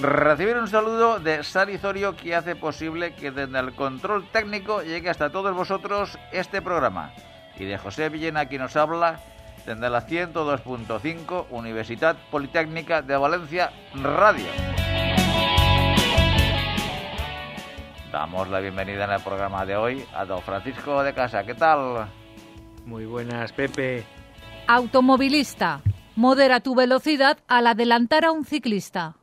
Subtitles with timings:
[0.00, 5.10] Recibir un saludo de Sari Zorio que hace posible que desde el control técnico llegue
[5.10, 7.12] hasta todos vosotros este programa.
[7.58, 9.20] Y de José Villena quien nos habla
[9.66, 14.46] desde la 102.5 Universidad Politécnica de Valencia Radio.
[18.10, 21.44] Damos la bienvenida en el programa de hoy a don Francisco de Casa.
[21.44, 22.08] ¿Qué tal?
[22.86, 24.06] Muy buenas, Pepe.
[24.66, 25.82] Automovilista,
[26.16, 29.19] modera tu velocidad al adelantar a un ciclista.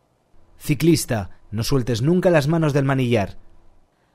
[0.58, 3.38] Ciclista, no sueltes nunca las manos del manillar.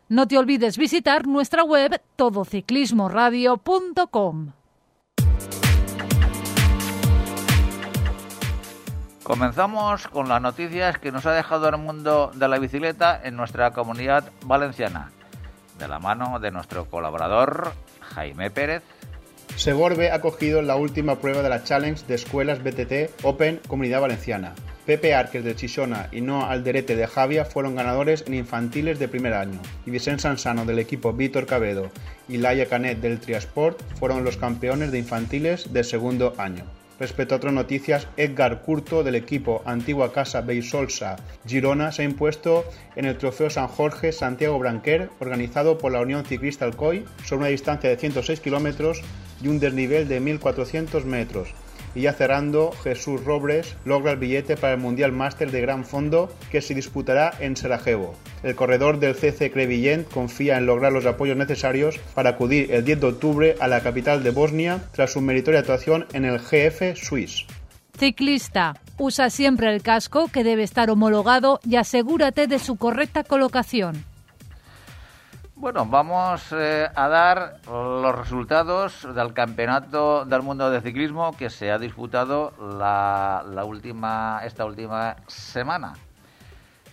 [0.09, 4.53] No te olvides visitar nuestra web todociclismoradio.com.
[9.23, 13.71] Comenzamos con las noticias que nos ha dejado el mundo de la bicicleta en nuestra
[13.71, 15.13] comunidad valenciana,
[15.79, 18.83] de la mano de nuestro colaborador Jaime Pérez.
[19.57, 24.55] Segorbe ha cogido la última prueba de la Challenge de Escuelas BTT Open Comunidad Valenciana.
[24.87, 29.35] Pepe Arques de Chisona y Noah Alderete de Javia fueron ganadores en infantiles de primer
[29.35, 31.91] año, y Vicente Sansano del equipo Víctor Cabedo
[32.29, 36.65] y Laia Canet del Triasport fueron los campeones de infantiles de segundo año.
[37.01, 42.65] Respecto a otras noticias, Edgar Curto del equipo Antigua Casa Beisolsa Girona se ha impuesto
[42.97, 47.49] en el Trofeo San Jorge Santiago Branquer, organizado por la Unión Ciclista Alcoy, sobre una
[47.49, 49.03] distancia de 106 kilómetros
[49.43, 51.55] y un desnivel de 1.400 metros.
[51.95, 56.33] Y ya cerrando, Jesús Robles logra el billete para el Mundial Máster de Gran Fondo
[56.51, 58.15] que se disputará en Sarajevo.
[58.43, 63.01] El corredor del CC Crevillent confía en lograr los apoyos necesarios para acudir el 10
[63.01, 67.47] de octubre a la capital de Bosnia tras su meritoria actuación en el GF Swiss.
[67.99, 74.05] Ciclista, usa siempre el casco que debe estar homologado y asegúrate de su correcta colocación.
[75.63, 81.71] Bueno, vamos eh, a dar los resultados del Campeonato del Mundo de Ciclismo que se
[81.71, 85.93] ha disputado la, la última, esta última semana.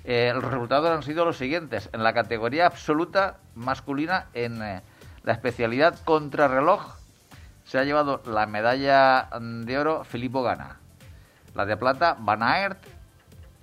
[0.03, 1.89] Eh, los resultados han sido los siguientes.
[1.93, 4.83] En la categoría absoluta masculina, en eh,
[5.23, 6.93] la especialidad contrarreloj,
[7.63, 10.77] se ha llevado la medalla de oro Filippo Gana,
[11.55, 12.77] la de plata Van Aert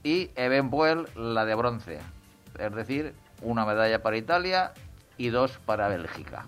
[0.03, 2.00] y Eben Boel la de bronce.
[2.59, 4.73] Es decir, una medalla para Italia
[5.16, 6.47] y dos para Bélgica.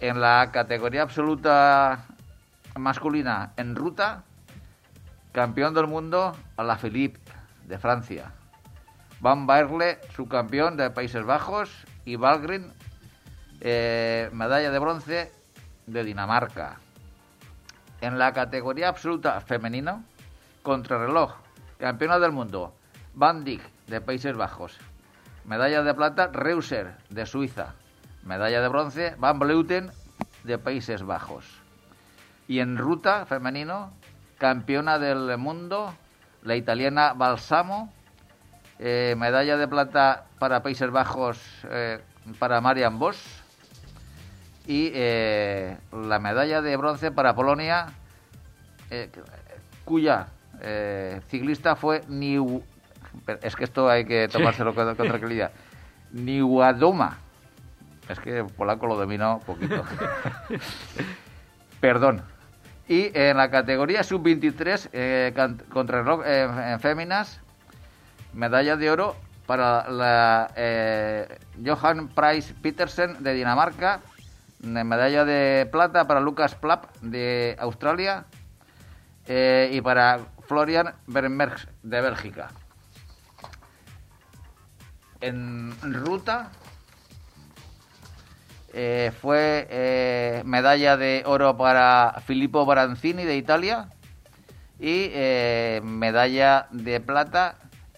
[0.00, 2.06] En la categoría absoluta
[2.76, 4.24] masculina en ruta,
[5.32, 7.20] campeón del mundo a la Philippe
[7.66, 8.32] de Francia.
[9.20, 11.70] Van Baerle, subcampeón de Países Bajos,
[12.04, 12.72] y Valgren,
[13.60, 15.32] eh, medalla de bronce
[15.86, 16.78] de Dinamarca.
[18.00, 20.02] En la categoría absoluta femenino,
[20.62, 21.34] contrarreloj,
[21.78, 22.74] campeona del mundo,
[23.14, 24.78] Van Dijk de Países Bajos.
[25.44, 27.74] Medalla de plata, Reuser de Suiza.
[28.24, 29.90] Medalla de bronce, Van Bleuten
[30.44, 31.44] de Países Bajos.
[32.46, 33.92] Y en ruta femenino,
[34.38, 35.94] campeona del mundo,
[36.42, 37.92] la italiana Balsamo.
[38.78, 41.38] Eh, medalla de plata para Países Bajos
[41.70, 42.00] eh,
[42.38, 43.18] para Marian Bosch.
[44.66, 47.86] Y eh, la medalla de bronce para Polonia,
[49.84, 50.28] cuya
[51.28, 52.62] ciclista fue Niu,
[53.42, 55.50] es que esto hay que tomárselo con, con tranquilidad.
[56.12, 57.18] Niwadoma.
[58.08, 59.84] Es que polaco lo dominó un poquito.
[61.80, 62.22] Perdón.
[62.88, 67.40] Y en la categoría sub-23 eh, can- contrarreloj eh, en féminas,
[68.34, 69.14] medalla de oro
[69.46, 74.00] para la eh, Johan Price Petersen de Dinamarca,
[74.64, 78.24] eh, medalla de plata para Lucas Plapp de Australia
[79.28, 82.48] y para Florian Vermerks de Bélgica.
[85.20, 86.50] En ruta
[88.72, 93.88] eh, fue eh, medalla de oro para Filippo Baranzini de Italia
[94.78, 97.56] y eh, medalla de plata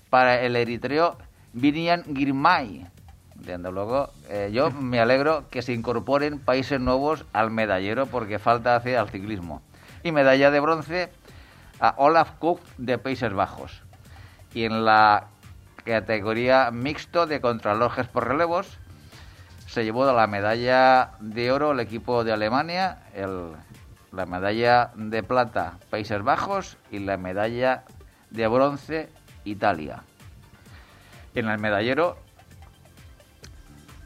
[0.09, 1.19] para el eritreo
[1.53, 2.87] Vinian Girmay.
[3.35, 4.11] Desde luego,
[4.51, 9.63] yo me alegro que se incorporen países nuevos al medallero porque falta hace al ciclismo.
[10.03, 11.13] Y medalla de bronce
[11.81, 13.83] a Olaf Cook de Países Bajos.
[14.55, 15.29] Y en la
[15.85, 18.79] categoría mixto de contrarrelojes por relevos
[19.67, 23.53] se llevó la medalla de oro el equipo de Alemania, el,
[24.13, 27.85] la medalla de plata Países Bajos y la medalla
[28.31, 29.09] de bronce
[29.45, 30.03] Italia.
[31.35, 32.19] En el medallero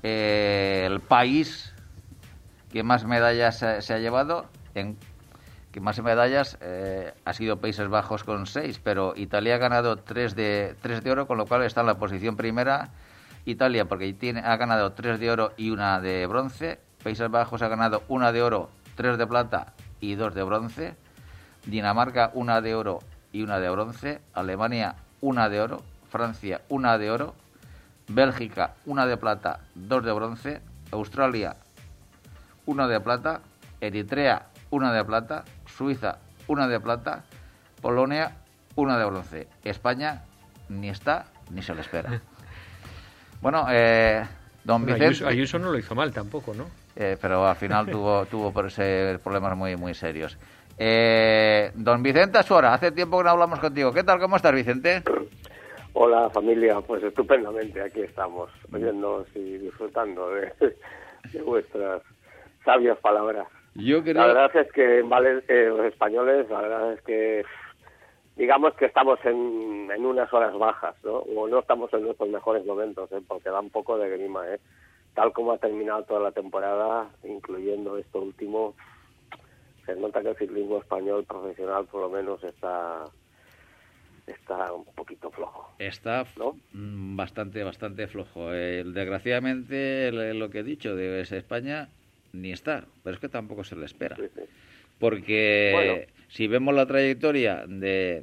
[0.05, 1.75] eh, el país
[2.73, 4.97] que más medallas se, se ha llevado, en
[5.77, 10.35] que más medallas eh, ha sido Países Bajos con seis, pero Italia ha ganado tres
[10.35, 12.89] de, tres de oro, con lo cual está en la posición primera.
[13.45, 16.81] Italia, porque tiene, ha ganado tres de oro y una de bronce.
[17.05, 20.97] Países Bajos ha ganado una de oro, tres de plata y dos de bronce.
[21.67, 23.01] Dinamarca, una de oro
[23.31, 24.23] y una de bronce.
[24.33, 25.83] Alemania, una de oro.
[26.09, 27.35] Francia, una de oro.
[28.09, 30.63] Bélgica, una de plata, dos de bronce.
[30.91, 31.55] Australia,
[32.65, 33.43] una de plata.
[33.83, 35.45] Eritrea, una de plata.
[35.77, 36.19] Suiza,
[36.49, 37.25] una de plata.
[37.83, 38.33] Polonia,
[38.77, 39.49] una de bronce.
[39.63, 40.23] España
[40.71, 42.21] ni está ni se le espera.
[43.39, 44.25] Bueno, eh,
[44.65, 45.05] don Bueno, Vicente...
[45.05, 46.65] Ayuso, Ayuso no lo hizo mal tampoco, ¿no?
[46.97, 50.39] Eh, pero al final tuvo, tuvo problemas muy, muy serios.
[50.79, 53.93] Eh, don Vicente Asuara, hace tiempo que no hablamos contigo.
[53.93, 54.19] ¿Qué tal?
[54.19, 55.03] ¿Cómo estás, Vicente?
[55.93, 60.53] Hola familia, pues estupendamente, aquí estamos, oyéndonos y disfrutando de,
[61.33, 62.03] de vuestras
[62.65, 63.47] sabias palabras.
[63.79, 67.45] Yo La verdad es que en Valen- eh, los españoles, la verdad es que
[68.37, 71.17] digamos que estamos en, en unas horas bajas, ¿no?
[71.19, 73.21] O no estamos en nuestros mejores momentos, ¿eh?
[73.27, 74.59] porque da un poco de grima, ¿eh?
[75.15, 78.75] Tal como ha terminado toda la temporada, incluyendo esto último,
[79.87, 83.05] se nota que el ciclismo español profesional por lo menos está
[84.27, 85.71] está un poquito flojo.
[85.79, 86.57] Está ¿No?
[86.73, 88.53] mm, bastante, bastante flojo.
[88.53, 91.89] Eh, desgraciadamente, lo que he dicho de España
[92.37, 94.17] ni está, pero es que tampoco se le espera.
[94.99, 95.97] Porque Bueno.
[96.29, 98.23] si vemos la trayectoria de,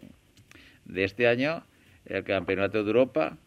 [0.86, 1.64] de este año,
[2.06, 3.38] el Campeonato de Europa,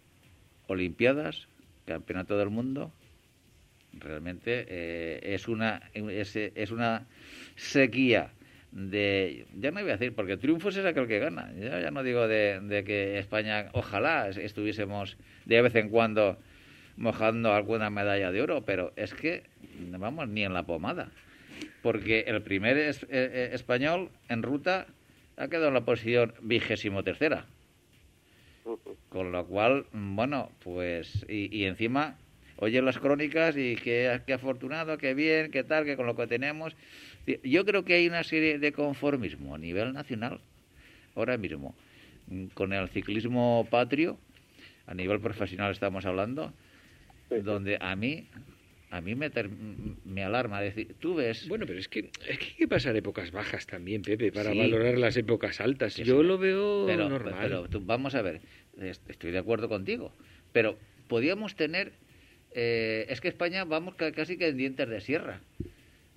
[0.68, 1.48] Olimpiadas,
[1.86, 2.92] Campeonato del Mundo,
[3.98, 7.06] realmente eh, es una es, es una
[7.54, 8.30] sequía
[8.72, 12.02] de ya no voy a decir porque triunfos es aquel que gana ya, ya no
[12.02, 15.16] digo de, de que España ojalá es- estuviésemos
[15.46, 16.36] de vez en cuando
[16.96, 19.42] mojando alguna medalla de oro pero es que
[19.98, 21.08] vamos ni en la pomada.
[21.82, 24.86] Porque el primer es- eh, eh, español en ruta
[25.36, 27.46] ha quedado en la posición vigésimo tercera.
[29.08, 32.16] Con lo cual, bueno, pues, y, y encima
[32.58, 36.74] oye las crónicas y qué, afortunado, qué bien, qué tal, que con lo que tenemos.
[37.44, 40.40] Yo creo que hay una serie de conformismo a nivel nacional,
[41.14, 41.74] ahora mismo,
[42.54, 44.18] con el ciclismo patrio,
[44.86, 46.52] a nivel profesional estamos hablando,
[47.28, 48.28] Sí, donde a mí,
[48.90, 51.48] a mí me, ter- me alarma decir, tú ves...
[51.48, 54.58] Bueno, pero es que, es que hay que pasar épocas bajas también, Pepe, para Sí.
[54.58, 55.94] valorar las épocas altas.
[55.94, 56.26] Sí, Yo sí.
[56.26, 57.34] lo veo pero, normal.
[57.40, 58.40] pero tú- vamos a ver,
[58.80, 60.16] est- estoy de acuerdo contigo,
[60.52, 60.78] pero
[61.08, 61.92] podíamos tener,
[62.54, 65.40] eh, es que España vamos ca- casi que en dientes de sierra.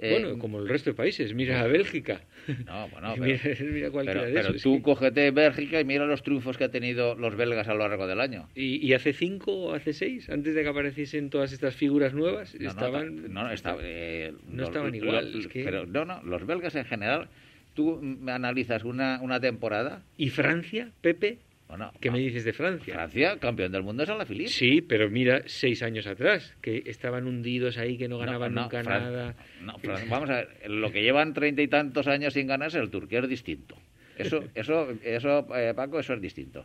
[0.01, 1.33] Eh, bueno, como el resto de países.
[1.33, 2.21] Mira a Bélgica.
[2.65, 3.39] No, bueno, pero, mira,
[3.71, 4.61] mira cualquiera pero- de pero esos.
[4.61, 7.73] tú Es que- cógete Bélgica y mira los triunfos que han tenido los belgas a
[7.73, 8.47] lo largo del año.
[8.55, 12.55] ¿Y, y hace cinco o hace seis, antes de que apareciesen todas estas figuras nuevas,
[12.57, 13.33] No, estaban...
[13.33, 13.49] no, no,
[13.81, 17.27] eh, no los- estaban igual, lo- es que- Pero no, no, los belgas en general,
[17.73, 21.39] tú analizas una, una temporada, ¿Y Francia, Pepe?
[21.69, 22.95] Bueno, ¿Qué me dices de Francia?
[22.95, 24.49] Francia, campeón del mundo es la Philippe.
[24.49, 28.81] Sí, pero mira, seis años atrás, que estaban hundidos ahí, que no ganaban no, nunca
[28.83, 29.35] Fran- nada.
[29.61, 32.89] no, Fran- vamos a ver, lo que llevan treinta y tantos años sin ganarse el
[32.89, 33.75] Turquía es distinto.
[34.17, 36.63] Eso, eso, eso, eh, Paco, eso es distinto.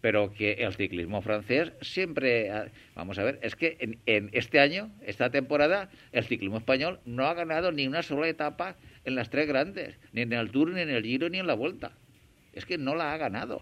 [0.00, 2.48] Pero que el ciclismo francés siempre,
[2.94, 7.26] vamos a ver, es que en, en este año, esta temporada, el ciclismo español no
[7.26, 10.80] ha ganado ni una sola etapa en las tres grandes, ni en el Tour, ni
[10.82, 11.90] en el Giro, ni en la Vuelta.
[12.52, 13.60] Es que no la ha ganado.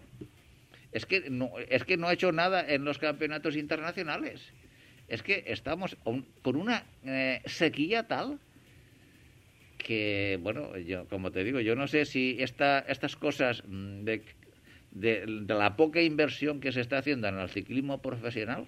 [0.96, 4.54] Es que no, es que no ha hecho nada en los campeonatos internacionales.
[5.08, 5.94] Es que estamos
[6.40, 8.38] con una eh, sequía tal
[9.76, 14.22] que, bueno, yo como te digo, yo no sé si esta, estas cosas mm, de,
[14.92, 18.66] de, de la poca inversión que se está haciendo en el ciclismo profesional,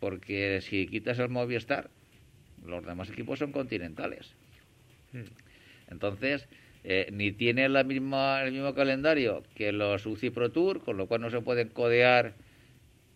[0.00, 1.90] porque si quitas el Movistar,
[2.64, 4.34] los demás equipos son continentales.
[5.90, 6.48] Entonces,
[6.88, 11.08] eh, ni tiene la misma, el mismo calendario que los UCI Pro Tour, con lo
[11.08, 12.34] cual no se pueden codear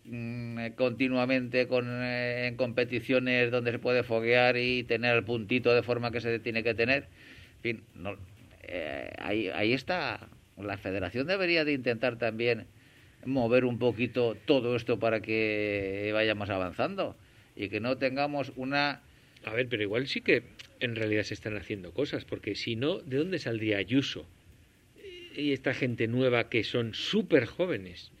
[0.03, 5.83] mm, continuamente con, eh, en competiciones donde se puede foguear y tener el puntito de
[5.83, 7.07] forma que se tiene que tener.
[7.55, 8.17] En fin, no,
[8.63, 10.27] eh, ahí, ahí está.
[10.57, 12.65] La federación debería de intentar también
[13.25, 17.15] mover un poquito todo esto para que vayamos avanzando
[17.55, 19.01] y que no tengamos una
[19.45, 20.43] A ver, pero igual sí que
[20.81, 24.25] en realidad se están haciendo cosas, porque si no, ¿de dónde saldría Ayuso?
[25.35, 28.11] Y esta gente nueva que son súper jóvenes.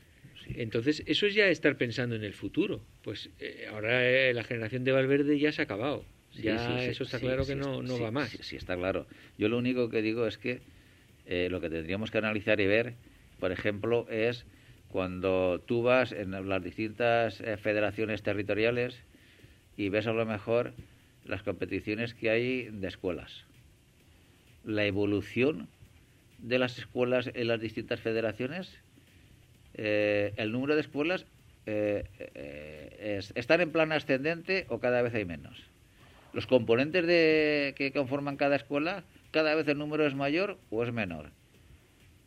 [0.55, 2.81] Entonces, eso es ya estar pensando en el futuro.
[3.03, 6.05] Pues eh, ahora eh, la generación de Valverde ya se ha acabado.
[6.33, 8.29] Ya sí, sí, eso está claro que no, no va más.
[8.29, 9.07] Sí, sí, está claro.
[9.37, 10.61] Yo lo único que digo es que
[11.25, 12.93] eh, lo que tendríamos que analizar y ver,
[13.39, 14.45] por ejemplo, es
[14.87, 19.03] cuando tú vas en las distintas eh, federaciones territoriales,
[19.77, 20.73] y ves a lo mejor
[21.31, 23.45] las competiciones que hay de escuelas.
[24.63, 25.69] La evolución
[26.37, 28.77] de las escuelas en las distintas federaciones,
[29.73, 31.25] eh, el número de escuelas
[31.65, 35.63] eh, eh, están en plan ascendente o cada vez hay menos.
[36.33, 40.91] Los componentes de, que conforman cada escuela, cada vez el número es mayor o es
[40.91, 41.31] menor.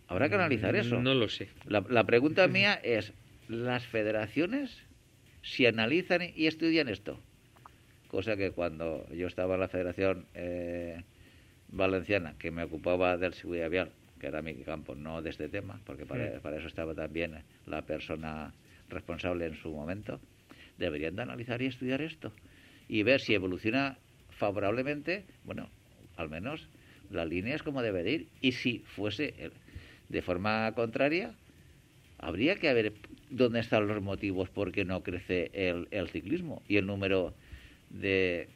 [0.08, 1.00] Habrá que analizar eso.
[1.00, 1.48] No lo sé.
[1.66, 3.12] La, pregunta mía es,
[3.48, 4.82] ¿las federaciones
[5.42, 7.18] si analizan y estudian esto?
[8.14, 10.26] Cosa que cuando yo estaba en la Federación
[11.66, 13.90] Valenciana, que me ocupaba del seguridad vial,
[14.20, 17.82] que era mi campo, no de este tema, porque para, para eso estaba también la
[17.82, 18.54] persona
[18.88, 20.20] responsable en su momento,
[20.78, 22.30] deberían de analizar y estudiar esto
[22.86, 23.98] y ver si evoluciona
[24.30, 25.68] favorablemente, bueno,
[26.16, 26.68] al menos
[27.10, 29.50] la línea es como debe de ir y si fuese
[30.08, 31.34] de forma contraria,
[32.18, 32.92] habría que ver
[33.28, 37.34] dónde están los motivos por qué no crece el, el ciclismo y el número
[37.94, 38.48] de,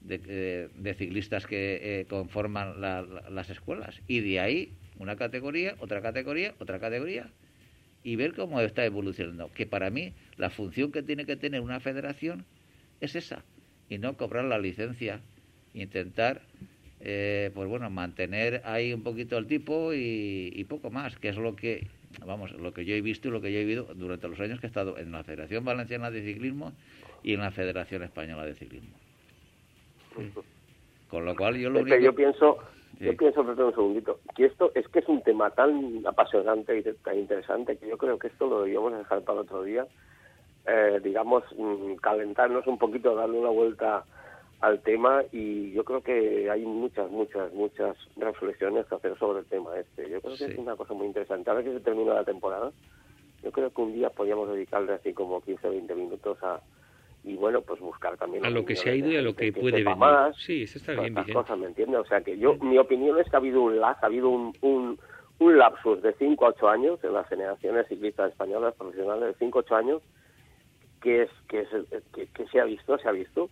[0.00, 4.00] de, eh, ciclistas que eh, conforman las escuelas.
[4.06, 7.30] Y de ahí una categoría, otra categoría, otra categoría
[8.02, 9.50] y ver cómo está evolucionando.
[9.52, 12.44] Que para mí la función que tiene que tener una federación
[13.00, 13.42] es esa
[13.88, 15.20] y no cobrar la licencia,
[15.72, 16.42] intentar
[17.00, 21.56] eh, pues bueno mantener ahí un poquito el tipo y, poco más, que es lo
[21.56, 21.88] que
[22.24, 24.60] vamos lo que yo he visto y lo que yo he vivido durante los años
[24.60, 26.72] que he estado en la Federación Valenciana de Ciclismo
[27.24, 28.94] y en la Federación Española de Ciclismo.
[31.08, 31.96] Con lo cual yo lo único...
[31.96, 32.58] yo pienso
[33.00, 37.18] yo pienso, un segundito, que esto es que es un tema tan apasionante y tan
[37.18, 39.86] interesante que yo creo que esto lo deberíamos dejar para otro día.
[40.66, 44.04] Eh, digamos, mm, calentarnos un poquito, darle una vuelta
[44.60, 49.46] al tema y yo creo que hay muchas, muchas, muchas reflexiones que hacer sobre el
[49.46, 50.08] tema este.
[50.08, 51.50] Yo creo que es una cosa muy interesante.
[51.50, 52.70] Ahora que se termina la temporada,
[53.42, 56.60] yo creo que un día podríamos dedicarle así como 15 o 20 minutos a,
[57.24, 58.44] y bueno, pues buscar también...
[58.44, 59.96] A lo que se ha ido y a lo que, puede venir.
[59.96, 62.00] Más, sí, eso está bien, cosas, ¿me entiendes?
[62.00, 64.52] O sea que yo, mi opinión es que ha habido un lag, ha habido un,
[64.60, 64.98] un,
[65.38, 69.58] un lapsus de 5 a 8 años en las generaciones ciclistas españolas profesionales, de 5
[69.58, 70.02] a 8 años,
[71.00, 71.68] que, es, que, es,
[72.14, 73.48] que, que, se ha visto, se ha visto.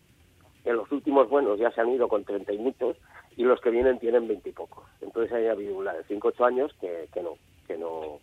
[0.65, 2.97] En los últimos buenos ya se han ido con 30 y muchos
[3.37, 4.85] y los que vienen tienen 20 y pocos.
[5.01, 7.37] Entonces ha habido un lag de 5 a 8 años que, que no,
[7.67, 8.21] que no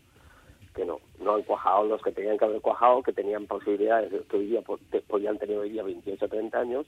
[0.80, 4.38] que no, no han cuajado los que tenían que haber cuajado, que tenían posibilidades, que
[4.38, 4.62] hoy día
[5.08, 6.86] podían tener hoy día 28 o 30 años,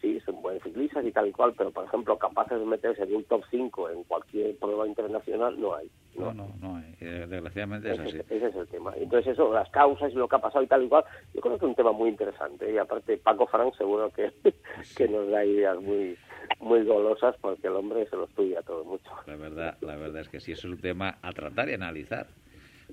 [0.00, 3.14] sí, son buenos ciclistas y tal y cual, pero por ejemplo, capaces de meterse en
[3.14, 5.88] un top 5 en cualquier prueba internacional, no hay.
[6.16, 6.96] No, no, no, hay.
[7.00, 8.34] Eh, desgraciadamente es ese, así.
[8.34, 8.92] Ese es el tema.
[8.96, 11.56] Entonces eso, las causas y lo que ha pasado y tal y cual, yo creo
[11.56, 14.32] que es un tema muy interesante y aparte Paco Frank seguro que,
[14.96, 16.18] que nos da ideas muy
[16.60, 19.10] muy golosas porque el hombre se lo estudia todo mucho.
[19.26, 22.26] La verdad, la verdad es que sí es un tema a tratar y analizar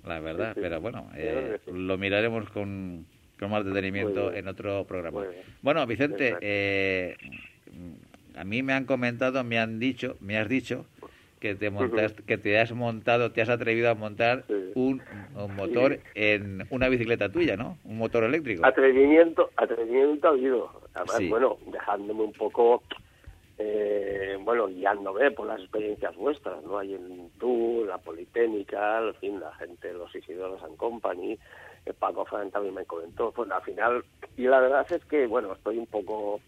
[0.08, 3.06] la verdad, pero bueno, eh, lo miraremos con,
[3.40, 5.24] con más detenimiento en otro programa.
[5.62, 7.18] Bueno, Vicente, eh,
[8.36, 10.86] a mí me han comentado, me han dicho, me has dicho
[11.40, 15.02] que te montaste, que te has montado, te has atrevido a montar un,
[15.36, 17.78] un, motor en una bicicleta tuya, ¿no?
[17.84, 18.66] Un motor eléctrico.
[18.66, 20.72] Atrevimiento, atrevimiento ha habido.
[20.94, 22.82] Además, bueno, dejándome un poco
[23.58, 26.78] eh, bueno, guiándome por las experiencias vuestras, ¿no?
[26.78, 31.38] Hay en tú, la Politécnica, en fin, la gente los Isidoros and Company,
[31.86, 34.04] el Paco Fran también me comentó, pues al final,
[34.36, 36.42] y la verdad es que, bueno, estoy un poco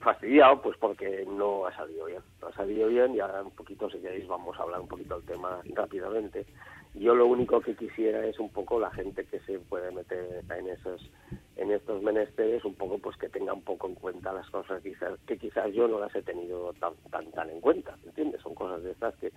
[0.00, 3.90] fastidiado, pues porque no ha salido bien, no ha salido bien y ahora un poquito,
[3.90, 6.46] si queréis, vamos a hablar un poquito del tema rápidamente.
[6.98, 10.68] Yo lo único que quisiera es un poco la gente que se puede meter en
[10.68, 11.10] esos
[11.58, 15.18] en estos menesteres un poco pues que tenga un poco en cuenta las cosas quizás
[15.26, 18.40] que quizás yo no las he tenido tan tan tan en cuenta ¿entiendes?
[18.42, 19.32] son cosas de estas que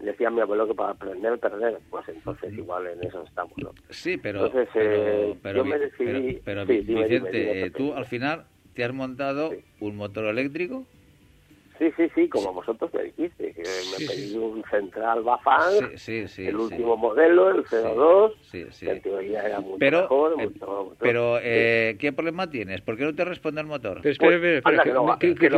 [0.00, 3.72] decía mi abuelo que para aprender perder pues entonces igual en eso estamos ¿no?
[3.90, 9.52] sí pero entonces, eh, yo me decidí pero, Vicente tú al final te has montado
[9.80, 10.84] un motor eléctrico
[11.78, 15.90] Sí, sí, sí, como vosotros me dijiste, que me pedí un central Bafang,
[16.38, 18.32] el último modelo, el CO2,
[18.80, 20.34] que en teoría era mucho pero, mejor.
[20.40, 22.80] Eh, pero, eh, ¿qué problema tienes?
[22.80, 24.00] ¿Por qué no te responde el motor?
[24.00, 25.50] Pero espera, espera, espera, que, que,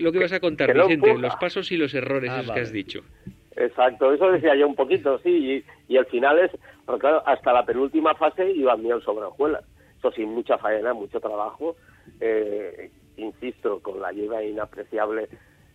[0.00, 2.72] lo que vas a contar, Vicente, los pasos y los errores ah, esos que has
[2.72, 3.02] dicho.
[3.56, 6.52] Exacto, eso decía yo un poquito, sí, y, y al final es,
[6.86, 9.64] porque claro, hasta la penúltima fase iba miel sobre hojuelas,
[9.98, 11.76] eso sin mucha faena, mucho trabajo,
[12.20, 15.28] eh, insisto, con la ayuda inapreciable,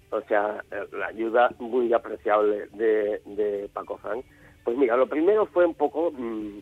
[0.10, 4.26] o sea, la ayuda muy apreciable de, de Paco Frank,
[4.64, 6.60] pues mira, lo primero fue un poco mm,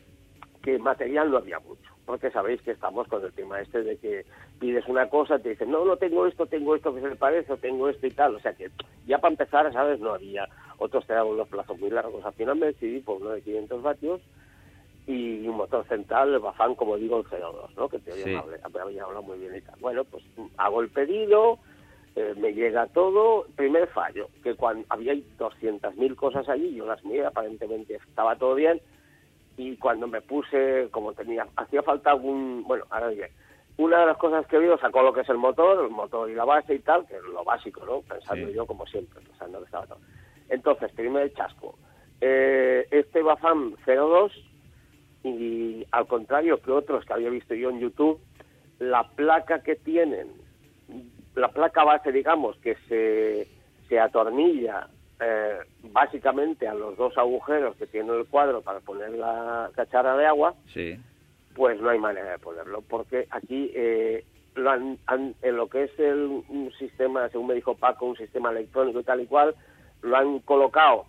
[0.64, 4.26] que material no había mucho, porque sabéis que estamos con el tema este de que
[4.60, 7.56] pides una cosa, te dicen, no, no tengo esto, tengo esto que se le parece,
[7.58, 8.70] tengo esto y tal, o sea que
[9.06, 10.00] ya para empezar, ¿sabes?
[10.00, 10.48] No había,
[10.78, 13.82] otros te daban unos plazos muy largos, al final me decidí por uno de 500
[13.82, 14.22] vatios,
[15.08, 17.90] y un motor central, el Bafán, como digo, el 02, ¿no?
[17.90, 18.22] Que te Sí.
[18.24, 19.76] hablado, había hablado muy bien y tal.
[19.80, 20.24] Bueno, pues
[20.58, 21.60] hago el pedido,
[22.16, 23.46] eh, me llega todo.
[23.56, 28.82] Primer fallo, que cuando había 200.000 cosas allí, yo las miré, aparentemente estaba todo bien,
[29.58, 33.32] y cuando me puse, como tenía, hacía falta algún, bueno, ahora diré,
[33.78, 36.36] una de las cosas que veo sacó lo que es el motor, el motor y
[36.36, 38.02] la base y tal, que es lo básico, ¿no?
[38.02, 38.54] Pensando Sí.
[38.54, 40.00] yo como siempre, pensando que estaba todo.
[40.50, 41.78] Entonces, primer chasco.
[42.20, 44.32] Eh, este Bafam 02
[45.24, 48.20] y al contrario que otros que había visto yo en YouTube,
[48.80, 50.28] la placa que tienen,
[51.36, 53.48] la placa base, digamos, que se,
[53.88, 54.88] se atornilla
[55.20, 60.26] eh, básicamente a los dos agujeros que tiene el cuadro para poner la cacharra de
[60.26, 60.98] agua, Sí.
[61.56, 64.26] pues no hay manera de ponerlo, porque aquí eh,
[64.56, 68.18] lo han- han- en lo que es el, un sistema, según me dijo Paco, un
[68.18, 69.54] sistema electrónico y tal y cual,
[70.02, 71.06] lo han colocado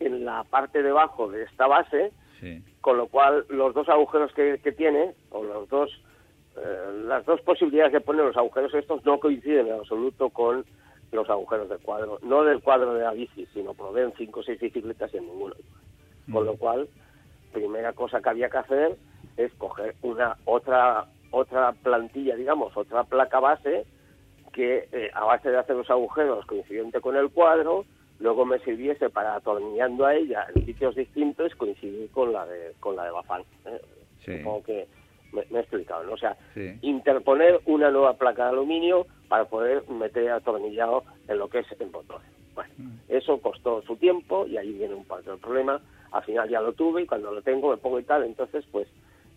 [0.00, 2.62] en la parte de abajo de esta base, Sí.
[2.84, 5.90] Con lo cual los dos agujeros que, que tiene, o los dos,
[6.54, 10.66] eh, las dos posibilidades de poner los agujeros estos no coinciden en absoluto con
[11.10, 14.42] los agujeros del cuadro, no del cuadro de la bici, sino probé en cinco o
[14.42, 15.54] seis bicicletas y en ninguno.
[16.30, 16.86] Con lo cual,
[17.54, 18.98] primera cosa que había que hacer
[19.38, 23.86] es coger una otra otra plantilla, digamos, otra placa base
[24.52, 27.86] que eh, a base de hacer los agujeros coincidente con el cuadro,
[28.20, 32.96] luego me sirviese para atornillando a ella en sitios distintos coincidir con la de con
[32.96, 33.42] la de Bafán.
[33.66, 33.80] ¿eh?
[34.24, 34.38] Sí.
[34.38, 34.86] Supongo que
[35.32, 36.12] me, me he explicado, ¿no?
[36.12, 36.78] O sea, Sí.
[36.82, 41.90] interponer una nueva placa de aluminio para poder meter atornillado en lo que es el
[41.90, 42.20] motor.
[42.54, 42.72] Bueno,
[43.08, 45.80] eso costó su tiempo y ahí viene un parte del problema.
[46.12, 48.86] Al final ya lo tuve y cuando lo tengo me pongo y tal, entonces pues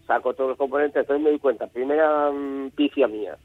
[0.06, 1.02] saco todos los componentes.
[1.02, 3.36] Entonces me di cuenta, primera mm, pifia mía,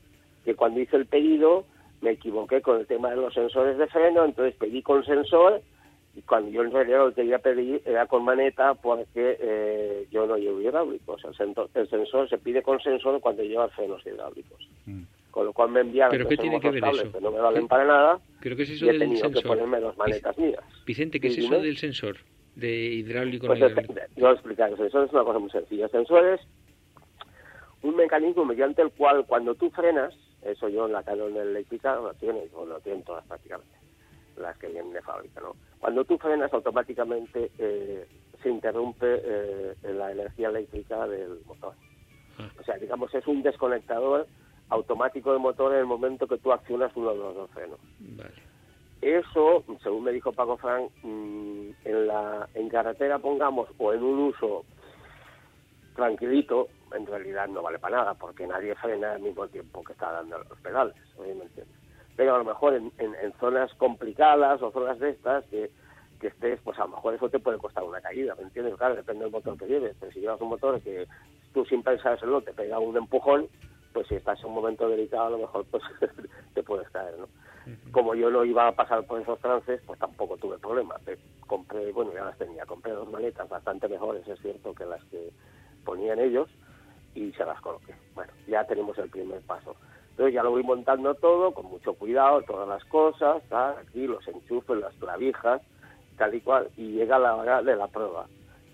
[0.44, 1.64] que cuando hice el pedido
[2.02, 5.62] me equivoqué con el tema de los sensores de freno, entonces pedí con sensor
[6.14, 10.26] y cuando yo en realidad lo que quería pedir era con maneta porque eh, yo
[10.26, 11.24] no llevo hidráulicos.
[11.24, 14.68] El, sensor- el sensor se pide con sensor cuando lleva frenos hidráulicos.
[14.84, 15.02] Mm.
[15.30, 17.10] Con lo cual me enviaron ¿Pero qué tiene que ver eso?
[17.10, 17.68] que no me valen ¿Qué?
[17.68, 19.46] para nada es eso y he del tenido que sensor.
[19.56, 20.60] ponerme dos manetas mías.
[20.84, 21.62] Vicente, ¿qué es eso dime.
[21.64, 22.16] del sensor?
[22.56, 23.94] De hidráulico, Pues no hidráulico.
[24.16, 24.70] yo voy a explicar.
[24.72, 25.86] El sensor es una cosa muy sencilla.
[25.86, 26.40] El sensor es
[27.82, 32.14] un mecanismo mediante el cual cuando tú frenas, eso yo en la Canon eléctrica lo
[32.14, 33.76] tiene, o lo tienen todas prácticamente,
[34.36, 35.54] las que vienen de fábrica, ¿no?
[35.78, 38.06] Cuando tú frenas automáticamente eh,
[38.42, 41.74] se interrumpe eh, la energía eléctrica del motor.
[42.38, 42.50] Ah.
[42.58, 44.26] O sea, digamos, es un desconectador
[44.68, 47.78] automático del motor en el momento que tú accionas uno de los dos frenos.
[47.98, 48.52] Vale.
[49.02, 54.18] Eso, según me dijo Paco Frank, mm, en la en carretera pongamos o en un
[54.20, 54.64] uso
[55.94, 60.10] tranquilito, en realidad no vale para nada, porque nadie frena al mismo tiempo que está
[60.12, 61.64] dando los pedales, obviamente.
[62.16, 65.70] Pero a lo mejor en, en- en zonas complicadas o zonas de estas que,
[66.20, 68.76] que estés, pues a lo mejor eso te puede costar una caída, ¿me entiendes?
[68.76, 71.08] Claro, depende del motor que lleves, pero si llevas un motor que
[71.52, 73.48] tú sin pensárselo te pega un empujón,
[73.92, 75.82] pues si estás en un momento delicado a lo mejor pues
[76.54, 77.28] te puedes caer, ¿no?
[77.92, 80.96] Como yo no iba a pasar por esos trances, pues tampoco tuve problema.
[81.04, 85.04] Te- Compré, bueno, ya las tenía, compré dos maletas bastante mejores, es cierto, que las
[85.06, 85.32] que
[85.84, 86.48] ponían ellos
[87.14, 87.94] y se las coloqué.
[88.14, 89.76] Bueno, ya tenemos el primer paso.
[90.10, 94.76] Entonces ya lo voy montando todo, con mucho cuidado, todas las cosas, aquí los enchufes,
[94.78, 95.62] las clavijas,
[96.18, 98.26] tal y cual, y llega la hora de la prueba.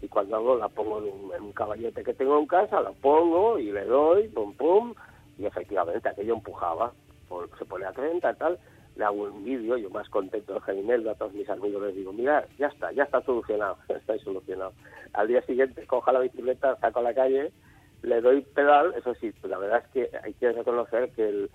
[0.03, 2.91] Y cuando hago la pongo en un, en un caballete que tengo en casa, la
[2.93, 4.95] pongo y le doy, pum pum,
[5.39, 6.93] y efectivamente aquello empujaba,
[7.29, 8.59] por- se pone a 30 tal,
[8.97, 12.13] le hago un vídeo, yo más contento de Jaimel, a todos mis amigos les digo,
[12.13, 14.73] mira, ya está, ya está solucionado, está solucionado.
[15.13, 17.53] Al día siguiente cojo la bicicleta, saco a la calle,
[18.03, 21.51] le doy pedal, eso sí, pues la verdad es que hay que reconocer que el,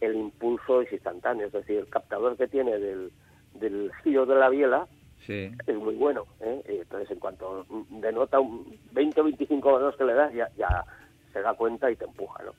[0.00, 3.12] el impulso es instantáneo, es decir, el captador que tiene del,
[3.54, 4.86] del giro de la biela
[5.26, 5.52] Sí.
[5.68, 6.26] es muy bueno.
[6.40, 6.62] ¿eh?
[6.66, 10.84] Entonces, en cuanto denota un 20 o 25 grados que le das, ya, ya
[11.32, 12.42] se da cuenta y te empuja.
[12.42, 12.52] ¿no?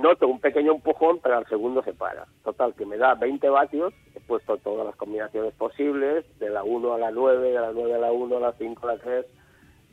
[0.00, 2.26] Noto un pequeño empujón, pero al segundo se para.
[2.44, 6.94] Total, que me da 20 vatios, he puesto todas las combinaciones posibles, de la 1
[6.94, 9.26] a la 9, de la 9 a la 1, a la 5 a la 3,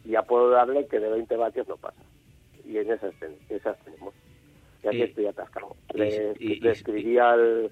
[0.06, 2.00] y ya puedo darle que de 20 vatios no pasa.
[2.70, 3.14] Y en esas,
[3.50, 4.14] esas tenemos.
[4.84, 5.76] Y aquí Y- estoy atascado.
[5.94, 7.72] Le, y- le escribí al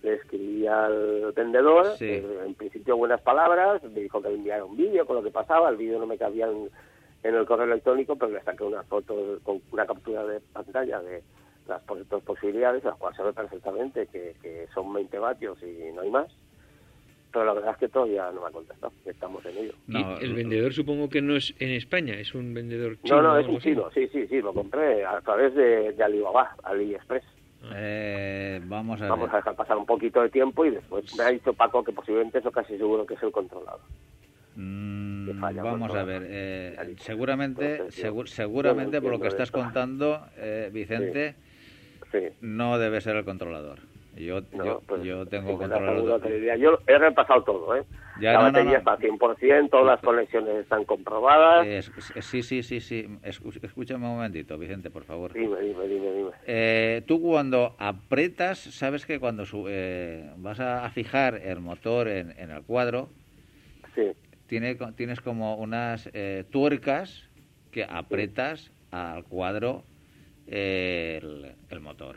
[0.00, 2.04] le escribí al vendedor, Sí.
[2.08, 5.32] eh, en principio buenas palabras, me dijo que le enviara un vídeo con lo que
[5.32, 6.70] pasaba, el vídeo no me cabía en,
[7.24, 11.24] en el correo electrónico, pero le saqué una foto con una captura de pantalla de
[11.66, 16.02] las dos posibilidades, las cuales se ve perfectamente que, que son 20 vatios y no
[16.02, 16.28] hay más.
[17.32, 19.72] Pero la verdad es que todavía no me ha contestado, estamos en ello.
[19.86, 23.20] Y No, el vendedor supongo que no es en España, es un vendedor chino.
[23.20, 26.54] No, no, es un chino, sí, sí, sí, lo compré a través de, de Alibaba,
[26.62, 27.24] AliExpress.
[27.74, 31.28] Eh, vamos a Vamos a dejar pasar un poquito de tiempo y después me ha
[31.28, 33.80] dicho Paco que posiblemente eso casi seguro que es el controlado.
[34.54, 40.70] Mm, falla vamos a ver, eh, seguramente, seguramente no por lo que estás contando, eh,
[40.72, 41.34] Vicente,
[42.10, 42.20] Sí.
[42.40, 43.80] no debe ser el controlador.
[44.18, 45.58] Yo, No, yo, pues, yo tengo
[46.28, 46.56] diría.
[46.56, 47.84] Yo he repasado todo, ¿eh?
[48.20, 48.78] Ya, la no, batería no.
[48.78, 51.64] está al 100%, todas las conexiones están comprobadas.
[51.66, 53.06] Eh, es- es- sí, sí, sí, sí.
[53.22, 55.32] Escúchame un momentito, Vicente, por favor.
[55.32, 56.30] Dime, dime, dime, dime.
[56.46, 62.34] Eh, tú cuando apretas, sabes que cuando su- eh, vas a, fijar el motor en,
[62.38, 63.10] en el cuadro,
[63.94, 64.12] Sí,
[64.46, 67.28] tiene, tienes como unas eh, tuercas
[67.70, 69.84] que apretas al cuadro
[70.46, 72.16] eh, el, el motor.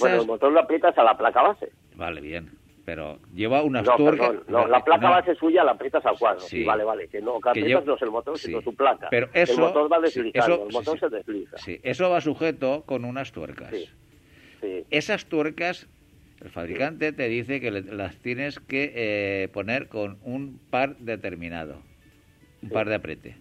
[0.00, 1.70] Bueno, el motor lo aprietas a la placa base.
[1.96, 2.50] Vale, bien,
[2.84, 4.28] pero lleva unas No, tuercas...
[4.30, 6.40] perdón, no, la placa no, base suya la aprietas al cuadro.
[6.40, 6.64] Sí.
[6.64, 8.46] Vale, vale, que no, que Que aprietas lleva- no es el motor, sí.
[8.48, 9.08] sino su placa.
[9.10, 11.56] Pero eso, el motor va deslizando, eso- el motor se desliza.
[11.58, 13.70] Sí, eso va sujeto con unas tuercas.
[14.60, 14.84] Sí.
[14.90, 15.86] Esas tuercas,
[16.42, 21.76] el fabricante te dice que las tienes que eh, poner con un par determinado,
[22.62, 23.36] un par de aprete.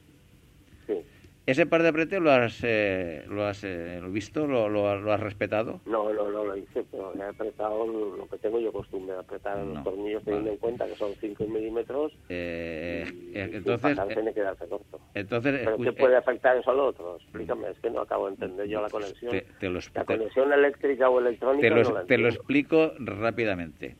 [0.88, 0.93] sí.
[1.50, 5.20] ¿Ese par de aprete lo has, eh, lo has eh, visto, lo, lo- lo has
[5.20, 5.82] respetado?
[5.86, 9.58] No, no, no lo hice, pero he apretado lo que tengo yo costumbre de apretar
[9.58, 10.54] No, los tornillos teniendo vale.
[10.54, 12.14] en cuenta que son 5 milímetros.
[12.30, 15.00] Eh, y- eh, y entonces, pasarse eh, ni quedarse corto.
[15.16, 17.16] entonces Pero ¿qué puede eh, afectar eso al otro?
[17.16, 19.32] Explícame, es que no acabo de entender yo la conexión.
[19.32, 22.30] te, te la te- conexión eléctrica o electrónica te lo- no la te lo entiendo.
[22.30, 23.96] explico rápidamente.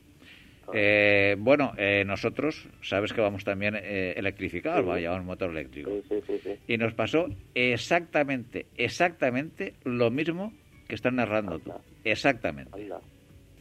[0.72, 4.86] Eh, bueno, eh, nosotros, sabes que vamos también eh, electrificados, Sí.
[4.86, 5.90] vaya, un motor eléctrico.
[6.08, 6.50] Sí, sí.
[6.66, 10.54] Y nos pasó exactamente, exactamente lo mismo
[10.86, 11.72] que estás narrando tú.
[12.04, 12.70] Exactamente.
[12.72, 13.00] Anda.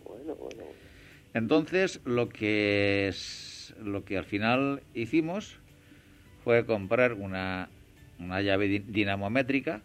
[0.06, 0.64] Bueno, bueno.
[1.34, 5.62] Entonces, lo que es, lo que al final hicimos
[6.44, 7.70] fue comprar una,
[8.18, 9.84] una llave di- dinamométrica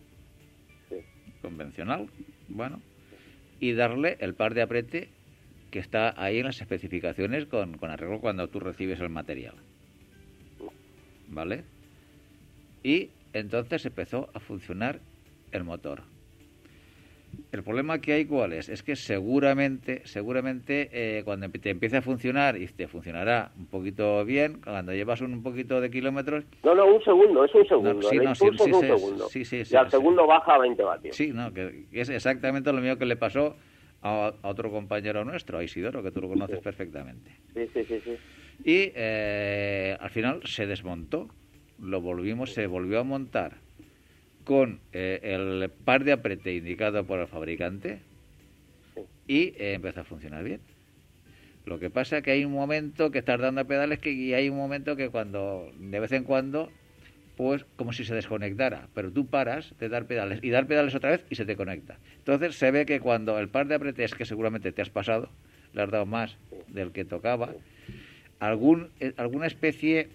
[1.41, 2.11] convencional,
[2.49, 2.83] bueno,
[3.61, 5.14] y darle el par de aprete
[5.75, 9.55] que está ahí en las especificaciones con, con arreglo cuando tú recibes el material.
[11.27, 11.65] ¿Vale?
[12.85, 15.01] Y entonces empezó a funcionar
[15.51, 16.03] el motor.
[17.51, 22.03] El problema que hay cuál es, es que seguramente, seguramente eh, cuando te empiece a
[22.03, 26.87] funcionar y te funcionará un poquito bien, cuando llevas un, poquito de kilómetros, No, no,
[26.87, 28.09] un segundo, es un segundo.
[28.09, 29.29] sí, no, sí, impulso sí, es un sí, segundo.
[29.29, 29.91] sí, sí, sí, y al sí.
[29.91, 31.17] segundo baja a 20 vatios.
[31.17, 33.57] Sí, no, que es exactamente lo mismo que le pasó
[34.05, 37.33] a, a otro compañero nuestro, a Isidoro, que tú lo conoces perfectamente.
[37.55, 38.17] Sí, sí, sí, sí.
[38.65, 41.29] Y eh, al final se desmontó,
[41.79, 43.57] lo volvimos, se volvió a montar
[44.45, 47.99] con eh, el par de aprete indicado por el fabricante
[49.27, 50.61] y eh, empezó a funcionar bien.
[51.65, 54.35] Lo que pasa es que hay un momento que estás dando a pedales que, y
[54.35, 56.71] hay un momento que cuando, de vez en cuando,
[57.37, 61.11] pues como si se desconectara, pero tú paras de dar pedales y dar pedales otra
[61.11, 61.99] vez y se te conecta.
[62.19, 65.29] Entonces se ve que cuando el par de apretes que seguramente te has pasado,
[65.73, 66.37] le has dado más
[66.69, 67.51] del que tocaba,
[68.41, 70.09] algún, eh, alguna especie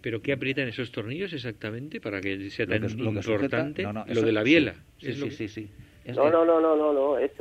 [0.00, 3.32] ¿Pero qué aprietan esos tornillos exactamente para que sea lo tan que- lo que sujeta-
[3.44, 3.82] importante?
[3.82, 4.74] no, no, lo de la biela.
[4.98, 5.70] Sí, es sí, lo- sí,
[6.14, 7.18] No, no, no, no, no, no.
[7.18, 7.32] Es,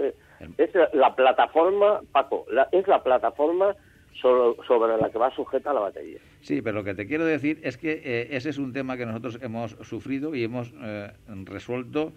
[0.58, 3.76] es la plataforma, Paco, la- es la plataforma
[4.22, 6.20] sobre, la que va sujeta la batería.
[6.42, 9.06] Sí, pero lo que te quiero decir es que eh, ese es un tema que
[9.06, 11.12] nosotros hemos sufrido y hemos eh,
[11.46, 12.14] resuelto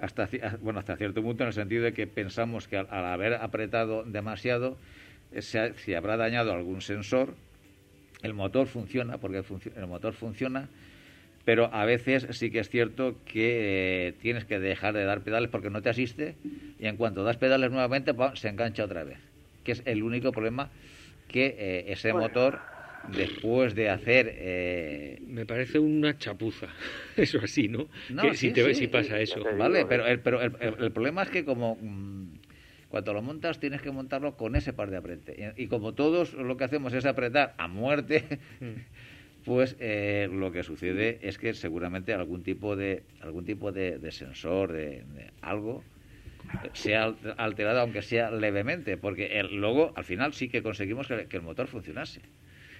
[0.00, 3.34] hasta, ah, bueno, hasta cierto punto en el sentido de que pensamos que al, haber
[3.34, 4.76] apretado demasiado
[5.32, 7.34] eh, se, ha- habrá dañado algún sensor.
[8.22, 9.42] El motor funciona, porque
[9.76, 10.68] el, motor funciona,
[11.44, 15.48] pero a veces sí que es cierto que eh, tienes que dejar de dar pedales
[15.48, 16.34] porque no te asiste
[16.78, 19.18] y en cuanto das pedales nuevamente se engancha otra vez,
[19.64, 20.70] que es el único problema
[21.30, 22.28] que eh, ese Bueno.
[22.28, 22.60] motor
[23.02, 26.68] después de hacer eh, Me parece una chapuza.
[27.16, 27.88] Eso así, ¿no?
[28.08, 29.46] No, Que sí, si, te, sí, si pasa sí, eso.
[29.56, 29.86] vale ¿eh?
[29.88, 32.40] pero el, pero el, el- el problema es que como mm,
[32.88, 36.34] cuando lo montas tienes que montarlo con ese par de aprete y, y como todos
[36.34, 38.24] lo que hacemos es apretar a muerte
[39.44, 44.12] pues eh, lo que sucede es que seguramente algún tipo de algún tipo de, de
[44.12, 45.84] sensor de, de algo
[46.74, 51.26] sea al- alterado aunque sea levemente porque el- luego al final sí que conseguimos que,
[51.26, 52.20] que el motor funcionase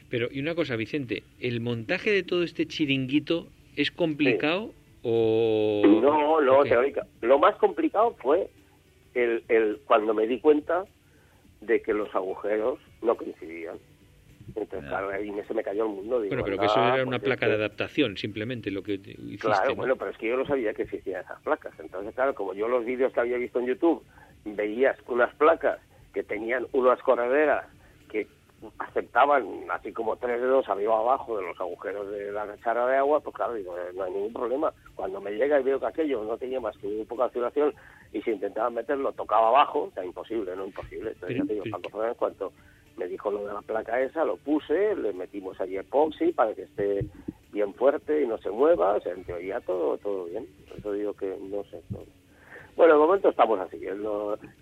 [0.09, 5.83] Pero, y una cosa, Vicente, ¿el montaje de todo este chiringuito es complicado o...?
[6.03, 7.07] No, no, teórica.
[7.23, 8.51] Lo más complicado fue
[9.15, 10.85] el, el cuando me di cuenta
[11.61, 13.79] de que los agujeros no coincidían.
[14.57, 16.21] Entonces, claro, ahí me- se me cayó el mundo.
[16.21, 19.47] Digo, Bueno, pero que eso era una placa de adaptación, simplemente lo que te- hiciste.
[19.49, 19.75] Claro, ¿no?
[19.77, 21.73] bueno, pero es que yo no sabía que existían esas placas.
[21.79, 24.03] Entonces, claro, como yo los vídeos que había visto en YouTube
[24.45, 25.79] veías unas placas
[26.15, 27.67] que tenían unas correderas
[28.09, 28.27] que
[28.79, 32.97] aceptaban así como tres dedos arriba o abajo de los agujeros de la chara de
[32.97, 34.73] agua, pues claro, digo, eh, no hay ningún problema.
[34.95, 37.75] Cuando me llega y veo que aquello no tenía más que muy poca oscilación
[38.13, 41.13] y si intentaba meterlo tocaba abajo, o sea, imposible, no imposible.
[41.13, 42.53] Entonces, Pero- ya te digo, pero- Paco Fernández, en cuanto,
[42.97, 46.63] me dijo lo de la placa esa, lo puse, le metimos allí epoxi para que
[46.63, 47.05] esté
[47.53, 50.47] bien fuerte y no se mueva, o sea, en teoría todo, todo bien.
[50.69, 51.81] Por eso digo que no sé.
[52.77, 53.79] Bueno, de momento estamos así.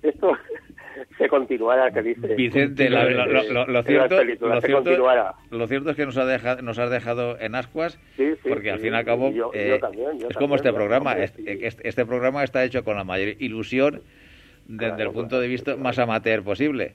[0.03, 0.33] esto
[1.19, 2.35] se continuará, que dice.
[2.35, 3.83] Vicente, lo, cierto, lo,
[5.67, 7.99] cierto, es que nos, ha dejado, nos has dejado en ascuas,
[8.43, 9.79] porque al fin y al cabo eh,
[10.29, 11.13] es como este programa.
[11.13, 14.01] Este, este, programa está hecho con la mayor ilusión
[14.67, 16.95] desde el punto de vista más amateur posible.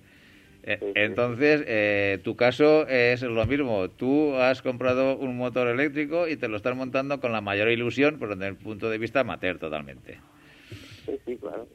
[0.63, 3.89] Eh, entonces, eh, tu caso es lo mismo.
[3.89, 8.17] Tú has comprado un motor eléctrico y te lo estás montando con la mayor ilusión,
[8.19, 10.19] pero desde el punto de vista amateur totalmente.
[11.05, 11.67] Sí, sí, claro,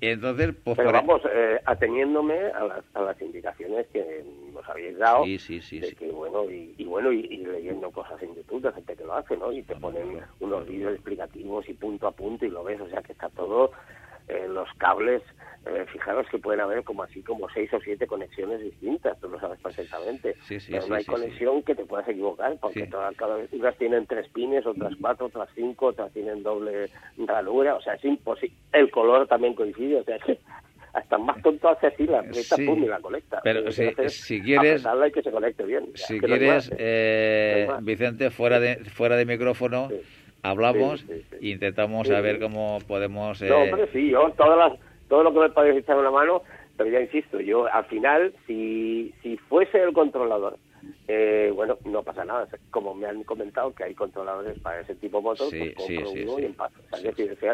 [0.00, 4.24] Y entonces, pues Pero vamos, eh, ateniéndome a las, a las indicaciones que
[4.54, 8.36] nos habéis dado, sí, sí, sí, de que, bueno, y, bueno, y, leyendo cosas en
[8.36, 9.50] YouTube de gente que lo hace, ¿no?
[9.50, 13.02] Y te ponen unos vídeos explicativos y punto a punto y lo ves, o sea
[13.02, 13.72] que está todo,
[14.28, 15.22] en los cables
[15.66, 19.38] eh, fijaros que pueden haber como así como seis o siete conexiones distintas, tú lo
[19.38, 20.34] sabes perfectamente.
[20.70, 24.28] pero no hay conexión que te puedas equivocar, porque todas, cada vez unas tienen tres
[24.28, 28.56] pines, otras cuatro, otras cinco, otras tienen doble ranura, o sea, es imposible.
[28.72, 30.38] El color también coincide, o sea, que
[30.94, 33.40] hasta más tonto hace así la aprieta, pum, y la conecta.
[33.42, 34.86] Pero si, si, quieres...
[35.06, 35.90] y que se conecte bien.
[35.94, 39.88] Si quieres, eh, Vicente, fuera de, fuera de micrófono...
[40.42, 43.40] hablamos e intentamos saber cómo podemos...
[43.42, 46.42] No, eh, sí, yo todas las, todo lo que me podéis echar una mano,
[46.76, 50.58] pero ya insisto, yo al final, si, si fuese el controlador,
[51.06, 52.46] eh, bueno, no pasa nada.
[52.70, 56.38] Como me han comentado que hay controladores para ese tipo de motor, pues compro uno
[56.38, 56.72] y en paz.
[56.76, 57.46] O sea, que si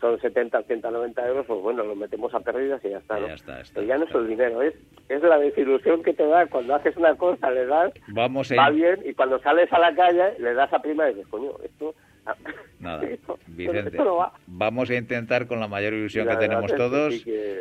[0.00, 3.18] son 70, 190 euros, pues bueno, lo metemos a pérdidas y ya está.
[3.18, 4.74] Ya está, Pero ya no es el dinero, es,
[5.08, 9.00] es la desilusión que te da cuando haces una cosa, le das, Vamos va bien,
[9.04, 11.94] y cuando sales a la calle le das a prima y dices, coño, esto
[12.80, 13.02] Nada,
[13.48, 13.98] Vicente,
[14.46, 17.14] vamos a intentar con la mayor ilusión que tenemos todos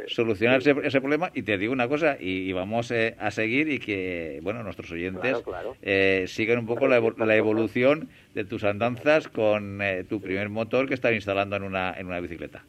[0.08, 1.32] solucionar ese, problema.
[1.34, 5.38] Y te digo una cosa y, vamos eh, a seguir y que bueno nuestros oyentes
[5.82, 6.98] eh, sigan un poco la,
[7.36, 12.06] evolución de tus andanzas con eh, tu primer motor que estás instalando en una en
[12.06, 12.64] una bicicleta.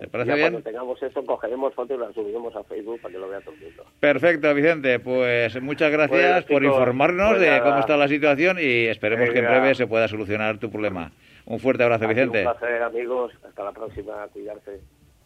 [0.00, 0.52] ¿Te parece bien?
[0.52, 3.54] Cuando tengamos eso, cogeremos fotos y las subiremos a Facebook para que lo vea todo
[3.54, 3.84] el mundo.
[4.00, 4.98] Perfecto, Vicente.
[4.98, 9.44] Pues muchas gracias por informarnos pues de cómo está la situación y esperemos que en
[9.44, 11.12] breve se pueda solucionar tu problema.
[11.44, 12.46] Un fuerte abrazo, Vicente.
[12.46, 13.32] Un placer, amigos.
[13.46, 14.26] Hasta la próxima.
[14.32, 14.80] Cuidarse.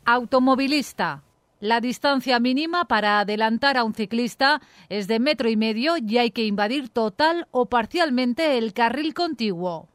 [0.06, 1.22] Automovilista.
[1.64, 6.30] La distancia mínima para adelantar a un ciclista es de metro y medio y hay
[6.30, 9.88] que invadir total o parcialmente el carril contiguo.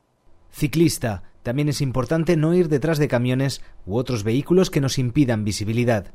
[0.50, 1.22] Ciclista.
[1.44, 6.12] También es importante no ir detrás de camiones u otros vehículos que nos impidan visibilidad.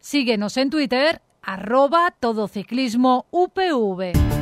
[0.00, 4.35] Síguenos en Twitter, arroba todociclismo UPV.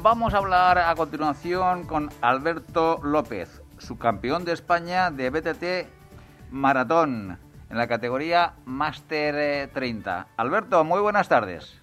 [0.00, 7.36] Vamos a hablar a continuación con Alberto López, subcampeón de España de BTT Maratón
[7.68, 10.20] en la categoría Master 30.
[10.20, 11.82] Eh, Alberto, muy buenas tardes.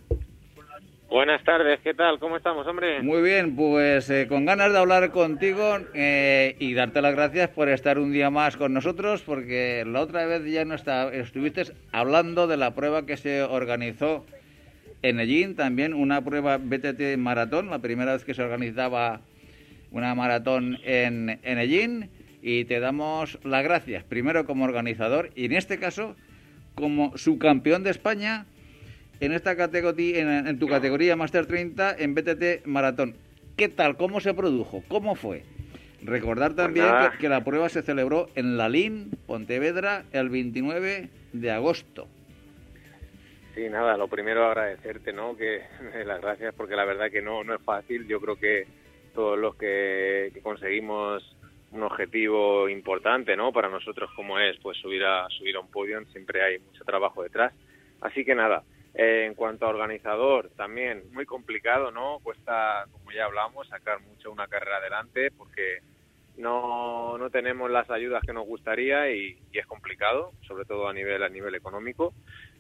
[1.10, 2.18] Buenas tardes, ¿qué tal?
[2.20, 3.02] ¿Cómo estamos, hombre?
[3.04, 7.68] Muy bien, pues eh, con ganas de hablar contigo eh, y darte las gracias por
[7.68, 12.48] estar un día más con nosotros, porque la otra vez ya no está, estuviste hablando
[12.48, 14.26] de la prueba que se organizó
[15.10, 19.22] en Ellín también una prueba BTT maratón, la primera vez que se organizaba
[19.92, 22.10] una maratón en, en Ellín
[22.42, 26.16] y te damos las gracias, primero como organizador y en este caso
[26.74, 28.48] como subcampeón de España
[29.20, 33.16] en esta categoría, en, tu categoría Master 30 en BTT maratón.
[33.56, 33.98] ¿Qué tal?
[33.98, 34.84] ¿Cómo se produjo?
[34.88, 35.44] ¿Cómo fue?
[36.04, 41.52] Recordar pues también que, que, la prueba se celebró en Lalín, Pontevedra, el 29 de
[41.52, 42.08] agosto.
[43.56, 45.38] Sí, nada, lo primero agradecerte, ¿no?
[45.38, 45.62] Que
[46.06, 48.06] las gracias porque la verdad que no, no es fácil.
[48.06, 48.68] Yo creo que
[49.14, 51.24] todos los que, conseguimos
[51.72, 53.54] un objetivo importante, ¿no?
[53.54, 57.24] Para nosotros como es, pues subir a subir a un podio, siempre hay mucho trabajo
[57.24, 57.54] detrás.
[58.02, 58.64] Así que nada,
[58.94, 62.20] eh, en cuanto a organizador, también muy complicado, ¿no?
[62.24, 65.80] Cuesta, como ya hablamos, sacar mucho una carrera adelante porque
[66.36, 70.94] no, no tenemos las ayudas que nos gustaría y, y, es complicado, sobre todo a
[70.94, 72.14] nivel a nivel económico.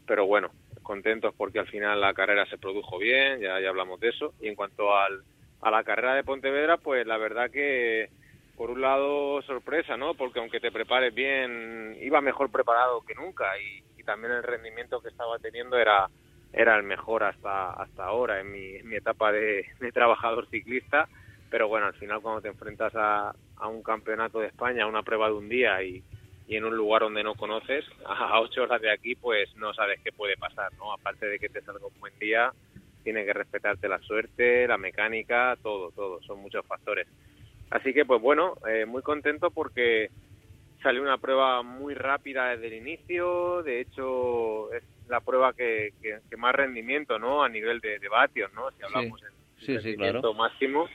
[0.08, 0.52] Pero bueno,
[0.86, 4.34] contentos porque al final la carrera se produjo bien, ya, ya hablamos de eso.
[4.40, 5.24] Y en cuanto al,
[5.62, 8.10] a la carrera de Pontevedra, pues la verdad que
[8.56, 10.14] por un lado sorpresa, ¿no?
[10.14, 15.10] Porque aunque te prepares bien, iba mejor preparado que nunca y, también el rendimiento que
[15.10, 16.08] estaba teniendo era
[16.54, 21.10] era el mejor hasta hasta ahora en mi, mi etapa de, de, trabajador ciclista.
[21.50, 25.02] Pero bueno, al final cuando te enfrentas a, a un campeonato de España, a una
[25.02, 26.04] prueba de un día y,
[26.48, 30.00] y en un lugar donde no conoces, a ocho horas de aquí, pues no sabes
[30.04, 30.94] qué puede pasar, ¿no?
[30.94, 32.52] Aparte de que te salga un buen día,
[33.04, 37.08] tiene que respetarte la suerte, la mecánica, todo, todo, son muchos factores.
[37.70, 40.10] Así que, pues bueno, eh, muy contento porque
[40.82, 46.38] salió una prueba muy rápida desde el inicio, de hecho es la prueba que, que,
[46.38, 47.44] más rendimiento, ¿no?
[47.44, 48.70] A nivel de, de vatios, ¿no?
[48.72, 50.88] Si hablamos en rendimiento máximo,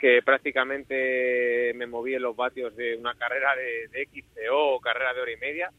[0.00, 5.12] que prácticamente me moví en los vatios de una carrera de, de XCO o carrera
[5.12, 5.70] de hora y media,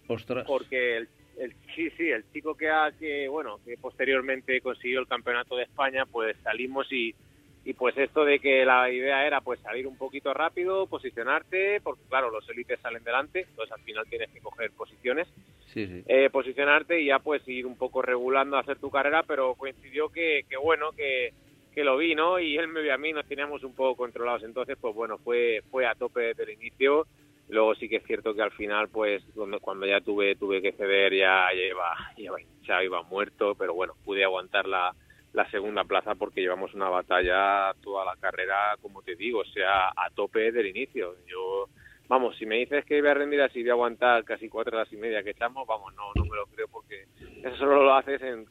[0.46, 5.08] porque el, el, sí, sí, el chico que, ha, que, bueno, que posteriormente consiguió el
[5.08, 7.16] campeonato de España, pues salimos y
[7.64, 12.02] y pues esto de que la idea era pues salir un poquito rápido, posicionarte, porque
[12.10, 15.28] claro, los élites salen delante, entonces al final tienes que coger posiciones,
[15.76, 20.44] eh, posicionarte y ya pues ir un poco regulando hacer tu carrera, pero coincidió que,
[20.50, 21.34] que bueno, que,
[21.72, 22.40] que lo vi, ¿no?
[22.40, 25.64] Y él me vio a mí, nos teníamos un poco controlados, entonces pues bueno, fue,
[25.72, 27.08] fue a tope desde el inicio,
[27.50, 30.74] luego sí que es cierto que al final pues cuando, cuando ya tuve, tuve que
[30.74, 34.94] ceder ya, ya, iba, ya, iba muerto, pero bueno, pude aguantar la
[35.34, 39.90] la segunda plaza porque llevamos una batalla toda la carrera, como te digo, o sea,
[39.90, 41.16] a tope del inicio.
[41.26, 41.70] Yo,
[42.08, 44.92] vamos, si me dices que voy a rendir así, voy a aguantar casi cuatro horas
[44.92, 47.06] y media que echamos, vamos, no, no me lo creo porque
[47.44, 48.46] eso solo lo haces en,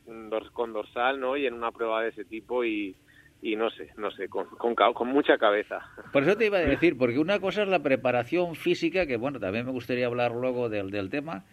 [0.53, 1.37] con dorsal, ¿no?
[1.37, 2.97] Y en una prueba de ese tipo y,
[3.43, 5.81] y no sé, no sé, con, con, con, mucha cabeza.
[6.13, 9.41] Por eso te iba a decir, porque una cosa es la preparación física, que bueno,
[9.41, 11.45] también me gustaría hablar luego del, del tema,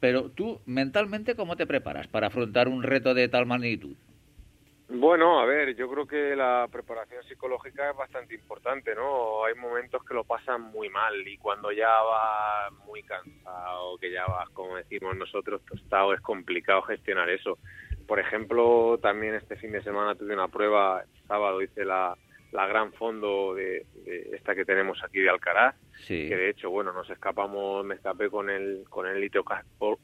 [0.00, 3.96] pero tú mentalmente, ¿cómo te preparas para afrontar un reto de tal magnitud?
[4.94, 9.42] Bueno, a ver, yo creo que la preparación psicológica es bastante importante, ¿no?
[9.46, 14.26] Hay momentos que lo pasan muy mal y cuando ya vas muy cansado, que ya
[14.26, 17.58] vas, como decimos nosotros, tostado, es complicado gestionar eso.
[18.06, 22.16] Por ejemplo, también este fin de semana tuve una prueba, sábado hice la,
[22.52, 23.86] la gran fondo de,
[24.32, 25.74] esta que tenemos aquí de Alcaraz,
[26.06, 29.44] que de hecho, bueno, nos escapamos, me escapé con el, con el litio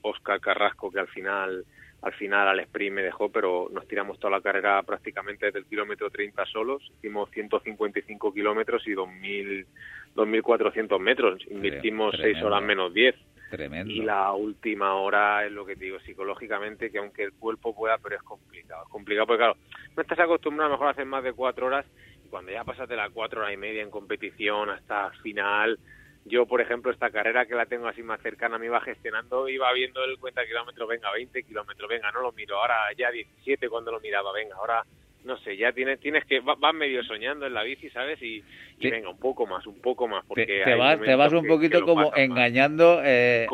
[0.02, 1.64] Oscar Carrasco, que al final
[2.00, 5.66] al final al sprint me dejó, pero nos tiramos toda la carrera prácticamente desde el
[5.66, 9.66] kilómetro 30 solos, hicimos 155 kilómetros y 2.000,
[10.14, 13.16] 2.400 metros, invertimos 6 horas menos 10.
[13.50, 13.90] Tremendo.
[13.90, 17.96] Y la última hora es lo que te digo, psicológicamente, que aunque el cuerpo pueda,
[17.98, 18.84] pero es complicado.
[18.84, 19.56] Es complicado porque, claro,
[19.96, 21.86] no estás acostumbrado a mejor hacer más de 4 horas
[22.24, 25.78] y cuando ya pasaste las 4 horas y media en competición hasta final,
[26.26, 29.72] yo, por ejemplo, esta carrera que la tengo así más cercana, me iba gestionando, iba
[29.72, 33.92] viendo el cuenta kilómetros, venga, 20 kilómetros, venga, no lo miro, ahora ya 17 cuando
[33.92, 34.84] lo miraba, venga, ahora
[35.28, 38.20] no sé, ya tienes, tienes que, vas medio soñando en la bici, ¿sabes?
[38.22, 38.42] Y,
[38.80, 40.24] venga, un poco más, un poco más.
[40.26, 43.46] Porque te, vas, te vas un poquito como engañando eh,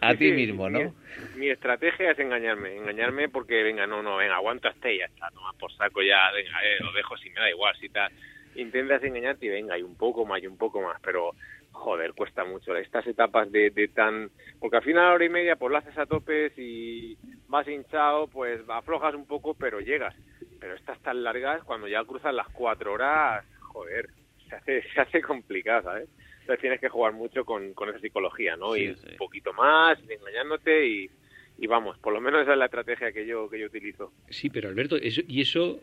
[0.00, 0.94] a ti, mismo, ¿no?
[1.36, 5.28] Mi, estrategia es engañarme, engañarme porque, venga, no, no, venga, aguanta hasta y ya está,
[5.34, 8.10] toma por saco ya, venga, eh, lo dejo si me da igual, si tal.
[8.54, 11.32] Intentas engañarte y venga, y un poco más, y un poco más, pero
[11.72, 12.74] joder, cuesta mucho.
[12.74, 14.30] Estas etapas de, de tan...
[14.58, 17.68] Porque al final a la hora y media pues lo haces a topes y vas
[17.68, 20.14] hinchado, pues aflojas un poco, pero llegas.
[20.62, 24.08] Pero estas tan largas, cuando ya cruzan las cuatro horas, joder,
[24.48, 26.08] se hace, se hace complicado, ¿sabes?
[26.40, 28.76] Entonces tienes que jugar mucho con, con esa psicología, ¿no?
[28.76, 31.10] y un poquito más, engañándote y,
[31.58, 34.12] y vamos, por lo menos esa es la estrategia que yo, que yo utilizo.
[34.28, 35.80] Sí, pero Alberto, eso, ¿y eso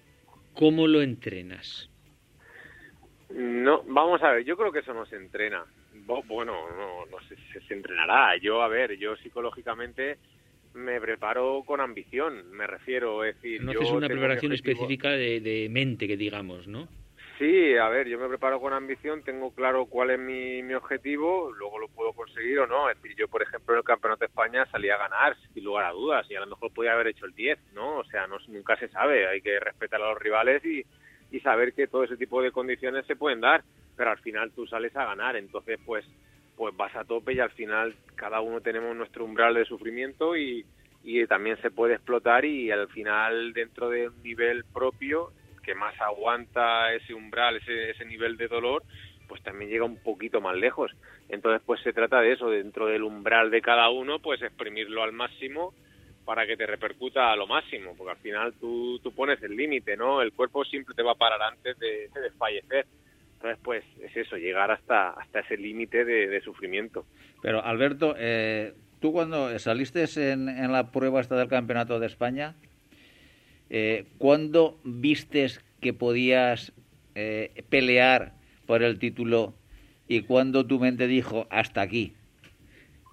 [0.54, 1.90] cómo lo entrenas?
[3.30, 5.66] No, vamos a ver, yo creo que eso no se entrena.
[6.26, 8.36] Bueno, no, no sé si se entrenará.
[8.38, 10.18] Yo, a ver, yo psicológicamente
[10.80, 13.64] me preparo con ambición, me refiero, es decir...
[13.64, 16.88] No haces una preparación específica de, de, mente, que digamos, ¿no?
[17.38, 21.54] Sí, a ver, yo me preparo con ambición, tengo claro cuál es mi, mi objetivo,
[21.54, 22.90] luego lo puedo conseguir o no.
[22.90, 25.86] Es decir, yo, por ejemplo, en el Campeonato de España salí a ganar, sin lugar
[25.86, 28.00] a dudas, y a lo mejor podía haber hecho el 10, ¿no?
[28.00, 30.84] O sea, no, nunca se sabe, hay que respetar a los rivales y,
[31.32, 33.64] y saber que todo ese tipo de condiciones se pueden dar,
[33.96, 36.06] pero al final tú sales a ganar, entonces pues
[36.60, 40.66] pues vas a tope y al final cada uno tenemos nuestro umbral de sufrimiento y,
[41.06, 45.32] y también se puede explotar y al final dentro de un nivel propio
[45.64, 48.84] que más aguanta ese umbral, ese, ese nivel de dolor,
[49.30, 50.92] pues también llega un poquito más lejos.
[51.30, 55.14] Entonces, pues se trata de eso, dentro del umbral de cada uno, pues exprimirlo al
[55.14, 55.74] máximo
[56.26, 59.96] para que te repercuta a lo máximo, porque al final tú, tú pones el límite,
[59.96, 60.22] ¿no?
[60.22, 62.86] El cuerpo siempre te va a parar antes de, desfallecer.
[63.40, 67.06] Entonces, pues es eso, llegar hasta, hasta ese límite de, sufrimiento.
[67.42, 72.56] Pero, Alberto, eh, tú cuando saliste en, en, la prueba esta del Campeonato de España,
[73.70, 76.74] eh, ¿cuándo vistes que podías
[77.16, 78.34] eh, pelear
[78.66, 79.54] por el título
[80.10, 82.16] y cuándo tu mente dijo hasta aquí?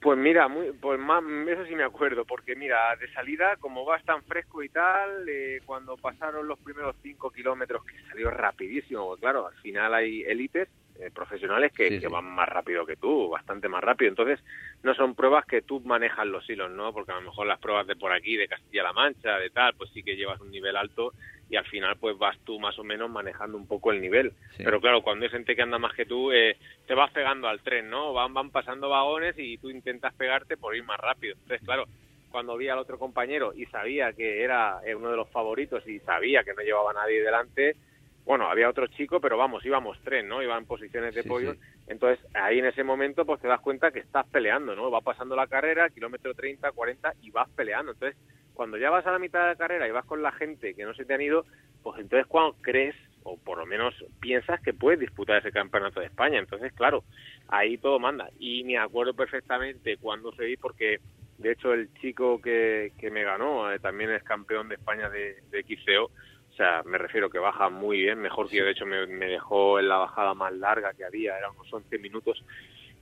[0.06, 4.04] Pues mira, muy, pues más, eso sí me acuerdo, porque mira, de salida, como vas
[4.04, 9.48] tan fresco y tal, eh, cuando pasaron los primeros cinco kilómetros, que salió rapidísimo, claro,
[9.48, 10.68] al final hay élites
[11.00, 14.10] eh, profesionales que, que, van más rápido que tú, bastante más rápido.
[14.10, 14.38] Entonces,
[14.84, 16.92] no son pruebas que tú manejas los hilos, ¿no?
[16.92, 19.90] Porque a lo mejor las pruebas de por aquí, de Castilla-La Mancha, de tal, pues
[19.90, 21.14] sí que llevas un nivel alto
[21.48, 24.32] y al final pues vas tú más o menos manejando un poco el nivel.
[24.56, 27.60] Pero claro, cuando hay gente que anda más que tú, eh, te vas pegando al
[27.60, 28.12] tren, ¿no?
[28.12, 31.34] Van, van pasando vagones y tú intentas pegarte por ir más rápido.
[31.34, 31.84] Entonces, claro,
[32.30, 36.00] cuando vi al otro compañero y sabía que era eh, uno de los favoritos y
[36.00, 37.76] sabía que no llevaba a nadie delante,
[38.26, 40.42] bueno, había otro chico, pero vamos, íbamos tren, ¿no?
[40.42, 41.54] Iban en posiciones de pollo.
[41.86, 44.90] Entonces, ahí en ese momento, pues te das cuenta que estás peleando, ¿no?
[44.90, 47.92] Va pasando la carrera, kilómetro 30, 40, y vas peleando.
[47.92, 48.18] Entonces,
[48.56, 50.84] cuando ya vas a la mitad de la carrera y vas con la gente que
[50.84, 51.44] no se te han ido,
[51.82, 56.06] pues entonces cuando crees, o por lo menos piensas que puedes disputar ese campeonato de
[56.06, 56.38] España.
[56.38, 57.04] Entonces, claro,
[57.48, 58.30] ahí todo manda.
[58.38, 61.00] Y me acuerdo perfectamente cuando se vi, porque
[61.38, 65.42] de hecho el chico que, que me ganó eh, también es campeón de España de,
[65.50, 66.10] de XCO
[66.56, 68.64] o sea, me refiero que baja muy bien, mejor que yo.
[68.64, 72.42] De hecho, me, dejó en la bajada más larga que había, era unos 11 minutos.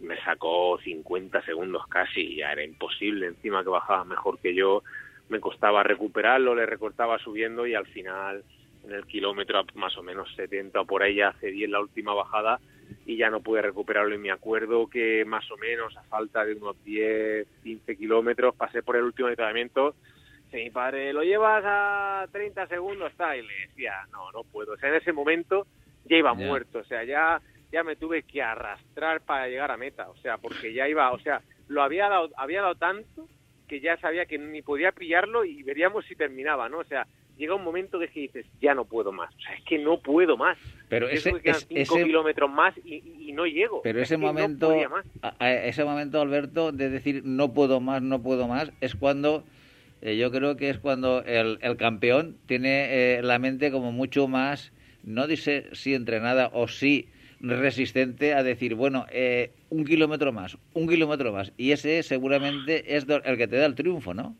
[0.00, 3.28] Me sacó 50 segundos casi, ya era imposible.
[3.28, 4.82] Encima que bajaba mejor que yo,
[5.28, 8.44] me costaba recuperarlo, le recortaba subiendo y al final,
[8.84, 12.14] en el kilómetro más o menos 70 o por ahí, ya cedí en la última
[12.14, 12.60] bajada
[13.06, 14.14] y ya no pude recuperarlo.
[14.14, 18.82] Y me acuerdo que más o menos, a falta de unos 10, 15 kilómetros, pasé
[18.82, 19.94] por el último entrenamiento
[20.54, 24.74] mi padre, lo llevas a 30 segundos, está, y le decía, no, no puedo.
[24.74, 25.66] O sea, en ese momento
[26.04, 27.40] ya iba muerto, o sea, ya,
[27.72, 31.18] ya me tuve que arrastrar para llegar a meta, o sea, porque ya iba, o
[31.18, 33.26] sea, lo había dado, había dado tanto
[33.74, 36.78] que ya sabía que ni podía pillarlo y veríamos si terminaba, ¿no?
[36.78, 39.54] O sea, llega un momento que, es que dices, ya no puedo más, o sea,
[39.54, 40.56] es que no puedo más.
[40.88, 43.82] Pero ese, es, cinco kilómetros más y, no llego.
[43.82, 44.72] Pero ese momento,
[45.40, 49.42] ese momento, Alberto, de decir no puedo más, no puedo más, es cuando
[50.02, 54.28] eh, yo creo que es cuando el, el campeón tiene eh, la mente como mucho
[54.28, 54.72] más,
[55.02, 57.08] no dice si entrenada o si
[57.46, 61.52] resistente a decir, bueno, eh, un kilómetro más, un kilómetro más.
[61.56, 64.34] Y ese seguramente es el que te da el triunfo, ¿no?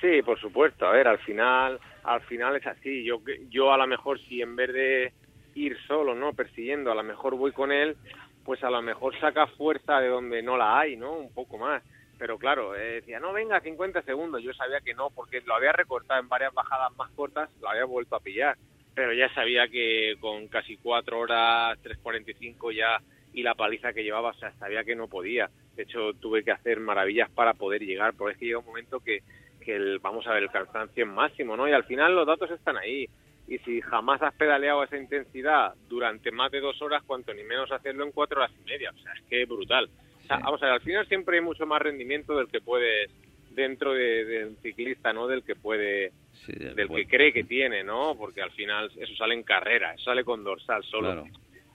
[0.00, 0.86] Sí, por supuesto.
[0.86, 3.04] A ver, al final, al final es así.
[3.04, 3.20] Yo,
[3.50, 5.12] yo a lo mejor si en vez de
[5.54, 6.34] ir solo, ¿no?
[6.34, 7.96] Persiguiendo, a lo mejor voy con él,
[8.44, 11.12] pues a lo mejor saca fuerza de donde no la hay, ¿no?
[11.18, 11.82] Un poco más
[12.18, 14.42] pero claro, eh, decía, no, venga, 50 segundos.
[14.42, 17.84] Yo sabía que no, porque lo había recortado en varias bajadas más cortas, lo había
[17.84, 18.58] vuelto a pillar.
[18.98, 23.00] Pero ya sabía que con casi 4 horas, 3.45 ya,
[23.32, 25.48] y la paliza que llevaba, o sea, sabía que no podía.
[25.76, 28.98] De hecho, tuve que hacer maravillas para poder llegar, porque es que llega un momento
[28.98, 29.20] que,
[29.64, 31.68] que el, vamos a ver, el cansancio es máximo, ¿no?
[31.68, 33.08] Y al final los datos están ahí.
[33.46, 37.44] Y si jamás has pedaleado a esa intensidad durante más de dos horas, cuanto ni
[37.44, 38.90] menos hacerlo en cuatro horas y media.
[38.90, 39.88] O sea, es que es brutal
[40.28, 43.10] vamos a ver, al final siempre hay mucho más rendimiento del que puedes
[43.58, 45.26] dentro de, un ciclista, ¿no?
[45.26, 46.12] Del que puede,
[46.46, 48.14] del, que cree que tiene, ¿no?
[48.16, 51.24] Porque al final eso sale en carrera, eso sale con dorsal solo.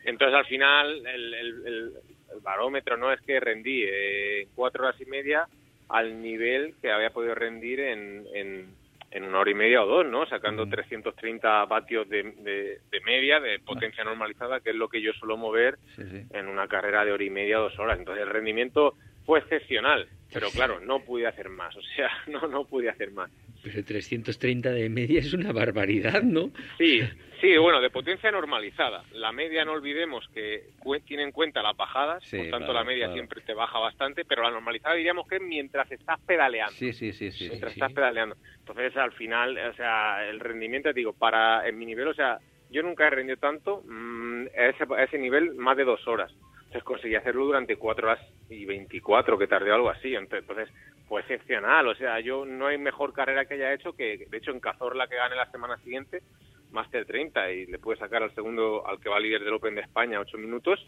[0.04, 1.94] Entonces al final el, el,
[2.42, 5.48] barómetro no es que rendí eh, cuatro horas y media
[5.90, 8.74] al nivel que había podido rendir en, en
[9.14, 10.26] en una hora y media o dos, ¿no?
[10.26, 15.38] Sacando 330 vatios de, de, media, de potencia normalizada, que es lo que yo suelo
[15.38, 18.00] mover en una carrera de hora y media o dos horas.
[18.00, 22.66] Entonces el rendimiento fue excepcional, pero claro, no pude hacer más, o sea, no, no
[22.66, 23.32] pude hacer más.
[23.64, 26.52] Pero 330 de media es una barbaridad, ¿no?
[26.78, 27.02] Sí,
[27.40, 29.04] sí, bueno, de potencia normalizada.
[29.14, 30.64] La media, no olvidemos que
[31.06, 34.52] tiene en cuenta las bajadas, por tanto la media siempre te baja bastante, pero la
[34.52, 36.74] normalizada diríamos que es mientras estás pedaleando.
[36.74, 37.48] Sí, sí, sí, sí.
[37.48, 38.36] Mientras estás pedaleando.
[38.60, 42.82] Entonces, al final, o sea, el rendimiento, digo, para en mi nivel, o sea, yo
[42.82, 46.34] nunca he rendido tanto mm, a, ese, a ese nivel más de dos horas.
[46.74, 48.20] Entonces conseguí hacerlo durante cuatro horas
[48.50, 50.16] y veinticuatro, que tardé algo así.
[50.16, 50.74] Entonces,
[51.08, 51.88] fue excepcional.
[51.88, 55.08] O sea, yo no hay mejor carrera que haya hecho que, de hecho, en Cazorla
[55.08, 56.24] que gane la semana siguiente,
[56.72, 59.82] Master 30 y le pude sacar al segundo, al que va líder del Open de
[59.82, 60.84] España, ocho minutos,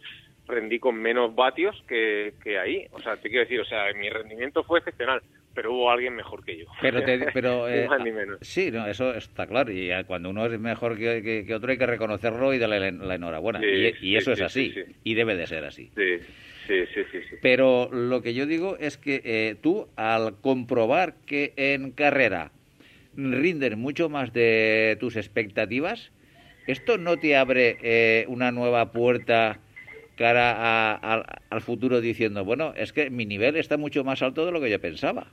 [0.48, 2.88] rendí con menos vatios que, que ahí.
[2.92, 5.22] O sea, te quiero decir, o sea, mi rendimiento fue excepcional
[5.56, 6.66] pero hubo alguien mejor que yo.
[6.82, 7.02] Pero,
[7.34, 7.88] pero eh,
[8.42, 9.72] sí, no, eso está claro.
[9.72, 13.62] Y cuando uno es mejor que, otro hay que reconocerlo y darle la, enhorabuena.
[13.66, 14.76] y, eso es así.
[15.04, 15.90] y debe de ser así.
[15.96, 16.20] Sí.
[16.68, 21.54] Sí, sí, sí, Pero lo que yo digo es que eh, tú, al comprobar que
[21.58, 22.52] en carrera
[23.16, 26.12] rinden mucho más de tus expectativas,
[26.66, 29.60] ¿esto no te abre eh, una nueva puerta
[30.18, 34.62] cara al futuro diciendo, bueno, es que mi nivel está mucho más alto de lo
[34.62, 35.28] que yo pensaba?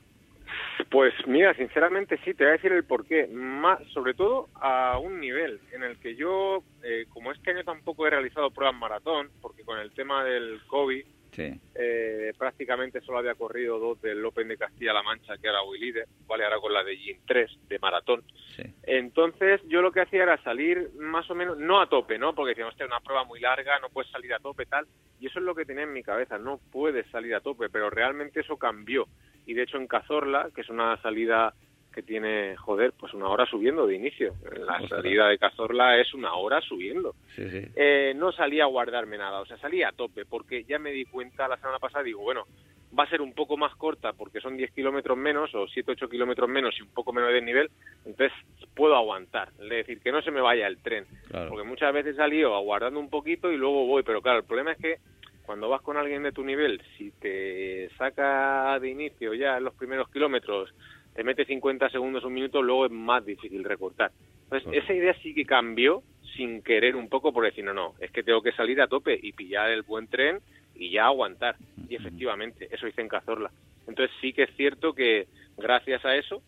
[0.89, 3.27] Pues mira, sinceramente sí, te voy a decir el porqué.
[3.27, 8.05] Más, sobre todo a un nivel en el que yo, eh, como este año tampoco
[8.05, 11.05] he realizado pruebas maratón, porque con el tema del COVID,
[11.37, 16.07] eh, prácticamente solo había corrido dos del Open de Castilla-La Mancha, que era voy líder,
[16.27, 16.43] ¿vale?
[16.43, 18.23] Ahora con la de Gin 3 de maratón.
[18.83, 22.35] Entonces, yo lo que hacía era salir más o menos, no a tope, ¿no?
[22.35, 24.85] Porque decíamos, es una prueba muy larga, no puedes salir a tope, tal.
[25.19, 27.89] Y eso es lo que tenía en mi cabeza, no puedes salir a tope, pero
[27.89, 29.07] realmente eso cambió.
[29.45, 31.53] Y de hecho, en Cazorla, que es una salida
[31.93, 34.33] que tiene, joder, pues una hora subiendo de inicio.
[34.65, 37.15] La salida de Cazorla es una hora subiendo.
[37.37, 41.05] Eh, no salía a guardarme nada, o sea, salía a tope, porque ya me di
[41.05, 42.45] cuenta la semana pasada, digo, bueno,
[42.97, 46.09] va a ser un poco más corta porque son 10 kilómetros menos o 7, 8
[46.09, 47.69] kilómetros menos y un poco menos de nivel,
[48.05, 48.31] entonces
[48.75, 51.05] puedo aguantar, es decir, que no se me vaya el tren,
[51.49, 54.77] porque muchas veces salido aguardando un poquito y luego voy, pero claro, el problema es
[54.77, 54.97] que
[55.43, 59.73] cuando vas con alguien de tu nivel, si te saca de inicio ya en los
[59.73, 60.73] primeros kilómetros
[61.13, 64.11] te mete 50 segundos, un minuto, luego es más difícil recortar.
[64.43, 66.03] Entonces, esa idea sí que cambió
[66.35, 69.19] sin querer un poco por decir, no, no, es que tengo que salir a tope
[69.21, 70.39] y pillar el buen tren
[70.75, 71.55] y ya aguantar.
[71.87, 73.51] Y efectivamente, eso hice en Cazorla.
[73.87, 76.41] Entonces sí que es cierto que gracias a eso,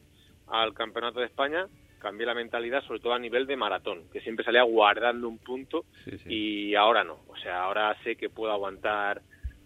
[0.48, 1.68] al Campeonato de España,
[2.00, 5.86] cambié la mentalidad, sobre todo a nivel de maratón, que siempre salía guardando un punto
[6.28, 7.20] y ahora no.
[7.28, 9.22] O sea, ahora sé que puedo aguantar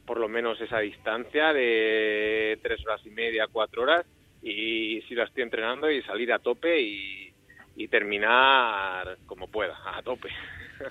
[0.05, 4.05] por lo menos esa distancia de tres horas y media, cuatro horas
[4.41, 7.25] y si la estoy entrenando y salir a tope y,
[7.89, 10.27] terminar como pueda, a tope.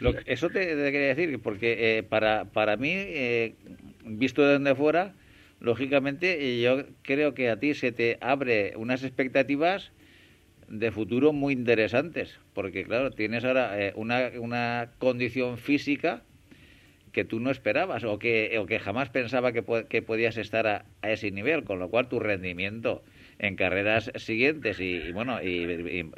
[0.26, 3.56] eso te, quería decir, porque eh, para, para mí, eh,
[4.04, 5.14] visto de donde fuera,
[5.60, 9.92] lógicamente yo creo que a ti se te abre unas expectativas
[10.68, 16.22] de futuro muy interesantes, porque claro, tienes ahora eh, una, una condición física
[17.12, 20.84] que tú no esperabas o que, o que jamás pensaba que, que podías estar a,
[21.02, 23.02] ese nivel, con lo cual tu rendimiento
[23.38, 26.10] en carreras siguientes y, bueno, y,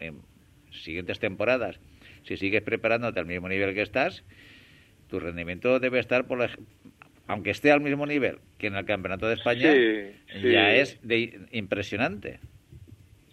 [0.72, 1.80] siguientes temporadas,
[2.22, 4.24] si sigues preparándote al mismo nivel que estás,
[5.08, 6.48] tu rendimiento debe estar, por
[7.26, 9.74] aunque esté al mismo nivel que en el Campeonato de España,
[10.42, 12.40] ya es de, impresionante.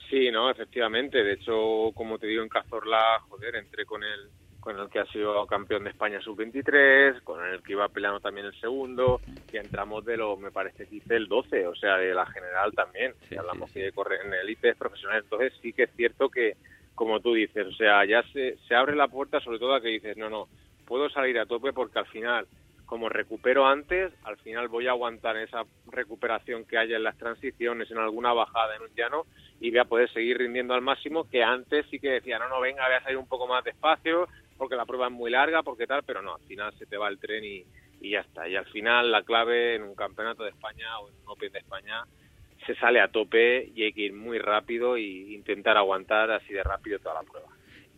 [0.09, 1.23] Sí, no, efectivamente.
[1.23, 4.29] De hecho, como te digo, en Cazorla, joder, entré con el
[4.67, 8.47] con el que ha sido campeón de España sub-23, con el que iba peleando también
[8.47, 12.13] el segundo, y entramos de lo, me parece que hice el 12, o sea, de
[12.13, 16.27] la general también, si hablamos de correr en élite profesional, entonces sí que es cierto
[16.27, 16.57] que,
[16.95, 19.87] como tú dices, o sea, ya se, se abre la puerta sobre todo a que
[19.87, 20.49] dices, no, no,
[20.85, 22.45] puedo salir a tope porque al final,
[22.85, 27.89] como recupero antes, al final voy a aguantar esa recuperación que haya en las transiciones,
[27.89, 29.27] en alguna bajada en un llano,
[29.61, 32.59] y voy a poder seguir rindiendo al máximo, que antes sí que decía, no, no,
[32.59, 34.27] venga, voy a salir un poco más despacio,
[34.57, 37.09] porque la prueba es muy larga, porque tal, pero no, al final se te va
[37.09, 37.65] el tren y,
[38.01, 38.47] ya está.
[38.47, 41.59] Y al final la clave en un campeonato de España o en un Open de
[41.59, 42.03] España
[42.65, 46.63] se sale a tope y hay que ir muy rápido e intentar aguantar así de
[46.63, 47.47] rápido toda la prueba.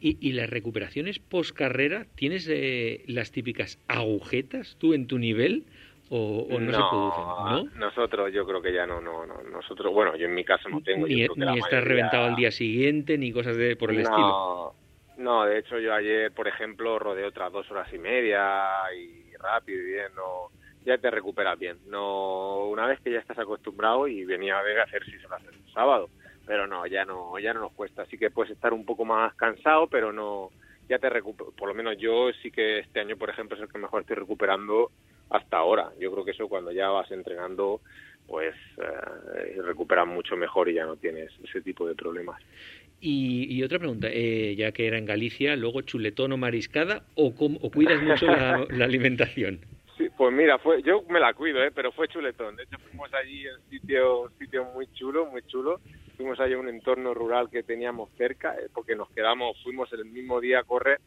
[0.02, 5.66] ¿Y, y las recuperaciones post carrera, tienes eh, las típicas agujetas tú en tu nivel?
[6.12, 7.64] O, no, se producen, ¿no?
[7.76, 9.44] Nosotros, yo creo que ya no, no, no.
[9.44, 11.06] Nosotros, bueno, yo en mi caso no tengo.
[11.06, 14.74] Ni, ni estás reventado al día siguiente, ni cosas de, por el estilo.
[15.20, 19.82] No, de hecho yo ayer, por ejemplo, rodé otras dos horas y media y rápido
[19.82, 20.50] y bien, no,
[20.86, 21.78] ya te recuperas bien.
[21.88, 25.42] No, una vez que ya estás acostumbrado y venía a ver a hacer seis horas
[25.44, 26.10] el sábado,
[26.46, 28.04] pero no, ya no, ya no nos cuesta.
[28.04, 30.52] Así que puedes estar un poco más cansado, pero no,
[30.88, 31.52] ya te recupero.
[31.52, 34.16] Por lo menos yo sí que este año, por ejemplo, es el que mejor estoy
[34.16, 34.90] recuperando
[35.32, 35.92] hasta ahora.
[36.00, 37.82] Yo creo que eso cuando ya vas entrenando,
[38.26, 42.42] pues eh, recuperas mucho mejor y ya no tienes ese tipo de problemas.
[43.02, 47.72] Y, otra pregunta, eh, ya que era en Galicia, luego chuletón o mariscada o, o
[47.72, 49.60] cuidas mucho la, alimentación.
[49.98, 51.72] Sí, pues mira, fue, yo me la cuido, ¿eh?
[51.74, 52.56] pero fue chuletón.
[52.58, 55.80] De hecho, fuimos allí en un sitio, sitio muy chulo, muy chulo.
[56.18, 60.04] Fuimos allí a un entorno rural que teníamos cerca, eh, porque nos quedamos, fuimos el
[60.06, 61.00] mismo día a correr.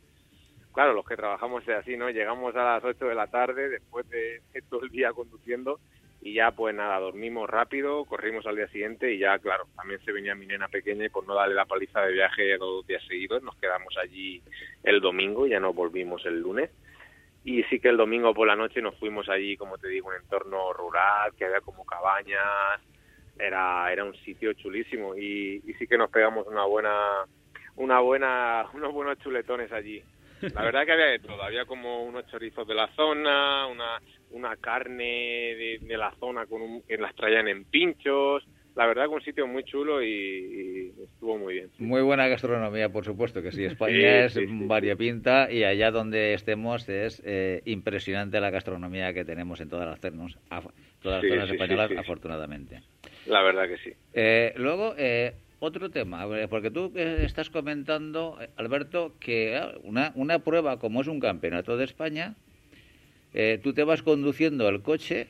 [0.73, 2.09] Claro, los que trabajamos así, ¿no?
[2.09, 4.41] Llegamos a las 8 de la tarde, después de
[4.71, 5.79] todo el día conduciendo,
[6.23, 10.13] y ya pues nada, dormimos rápido, corrimos al día siguiente y ya claro, también se
[10.13, 13.43] venía mi nena pequeña y por no darle la paliza de viaje dos días seguidos
[13.43, 14.41] nos quedamos allí
[14.85, 16.71] el domingo, ya no volvimos el lunes
[17.45, 20.15] y sí que el domingo por la noche nos fuimos allí, como te digo, un
[20.15, 22.81] entorno rural, que había como cabañas,
[23.39, 27.25] era, era un sitio chulísimo y, y sí que nos pegamos una buena,
[27.77, 30.03] una buena, unos buenos chuletones allí.
[30.55, 34.01] La verdad que había de todo, había como unos chorizos de la zona, una,
[34.33, 38.47] una carne de, la zona con un, que las traían en pinchos.
[38.75, 41.71] La verdad que un sitio muy chulo y, estuvo muy bien.
[41.79, 43.65] Muy buena gastronomía, por supuesto que sí.
[43.65, 49.69] España es variopinta y allá donde estemos es eh, impresionante la gastronomía que tenemos en
[49.69, 50.39] todas las zonas,
[51.03, 52.81] todas las zonas españolas, afortunadamente.
[53.27, 53.93] La verdad que sí.
[54.15, 60.79] Eh, luego, eh, otro tema, porque tú estás comentando, Alberto, que ah, una, una prueba
[60.79, 62.35] como es un campeonato de España,
[63.35, 65.29] eh, tú te vas conduciendo el coche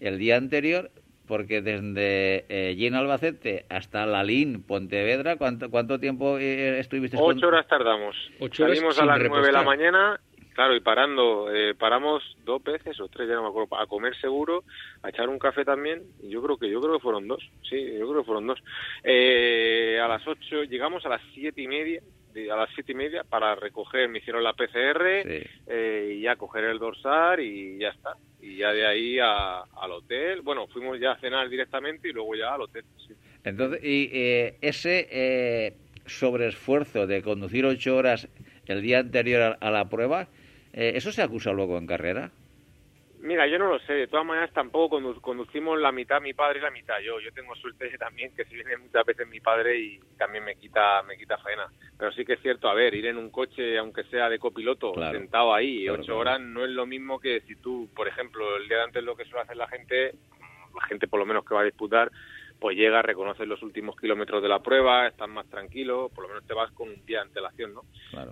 [0.00, 0.90] el día anterior,
[1.26, 7.16] porque desde eh, Albacete hasta Lalín, Pontevedra, ¿cuánto, cuánto tiempo eh, estuviste?
[7.20, 8.16] Ocho horas tardamos.
[8.40, 10.20] Ocho Salimos a las nueve de la mañana
[10.54, 14.14] Claro, y parando, eh, paramos dos veces o tres, ya no me acuerdo, a comer
[14.20, 14.64] seguro,
[15.02, 17.76] a echar un café también, y yo creo que yo creo que fueron dos, sí,
[17.98, 18.62] yo creo que fueron dos.
[19.02, 22.02] Eh, a las ocho, llegamos a las siete y media,
[22.50, 26.64] a las siete y media para recoger, me hicieron la PCR eh, y ya coger
[26.64, 28.16] el dorsal y ya está.
[28.40, 32.54] Y ya de ahí al hotel, bueno, fuimos ya a cenar directamente y luego ya
[32.54, 32.84] al hotel.
[33.44, 34.08] Entonces, y
[34.60, 35.76] ese eh,
[36.06, 38.28] sobreesfuerzo de conducir ocho horas
[38.66, 40.28] el día anterior a la prueba,
[40.72, 42.30] eh, ¿Eso se acusa luego en carrera?
[43.22, 43.92] Mira, yo no lo sé.
[43.92, 47.20] De todas maneras, tampoco conducimos la mitad mi padre y la mitad yo.
[47.20, 51.02] Yo tengo suerte también que si viene muchas veces mi padre y también me quita
[51.04, 51.68] me quita faena.
[51.96, 54.92] Pero sí que es cierto, a ver, ir en un coche, aunque sea de copiloto,
[55.12, 58.78] sentado ahí, ocho horas, no es lo mismo que si tú, por ejemplo, el día
[58.78, 60.14] de antes lo que suele hacer la gente,
[60.74, 62.10] la gente por lo menos que va a disputar,
[62.62, 66.46] pues llega, reconoces los últimos kilómetros de la prueba, estás más tranquilo, por lo menos
[66.46, 67.82] te vas con un día de antelación, ¿no?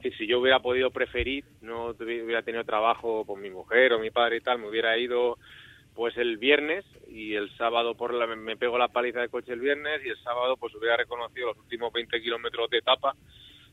[0.04, 4.12] Y si yo hubiera podido preferir, no hubiera tenido trabajo con mi mujer o mi
[4.12, 5.36] padre y tal, me hubiera ido
[5.96, 9.58] pues el viernes y el sábado por la, me pego la paliza de coche el
[9.58, 13.16] viernes y el sábado pues hubiera reconocido los últimos 20 kilómetros de etapa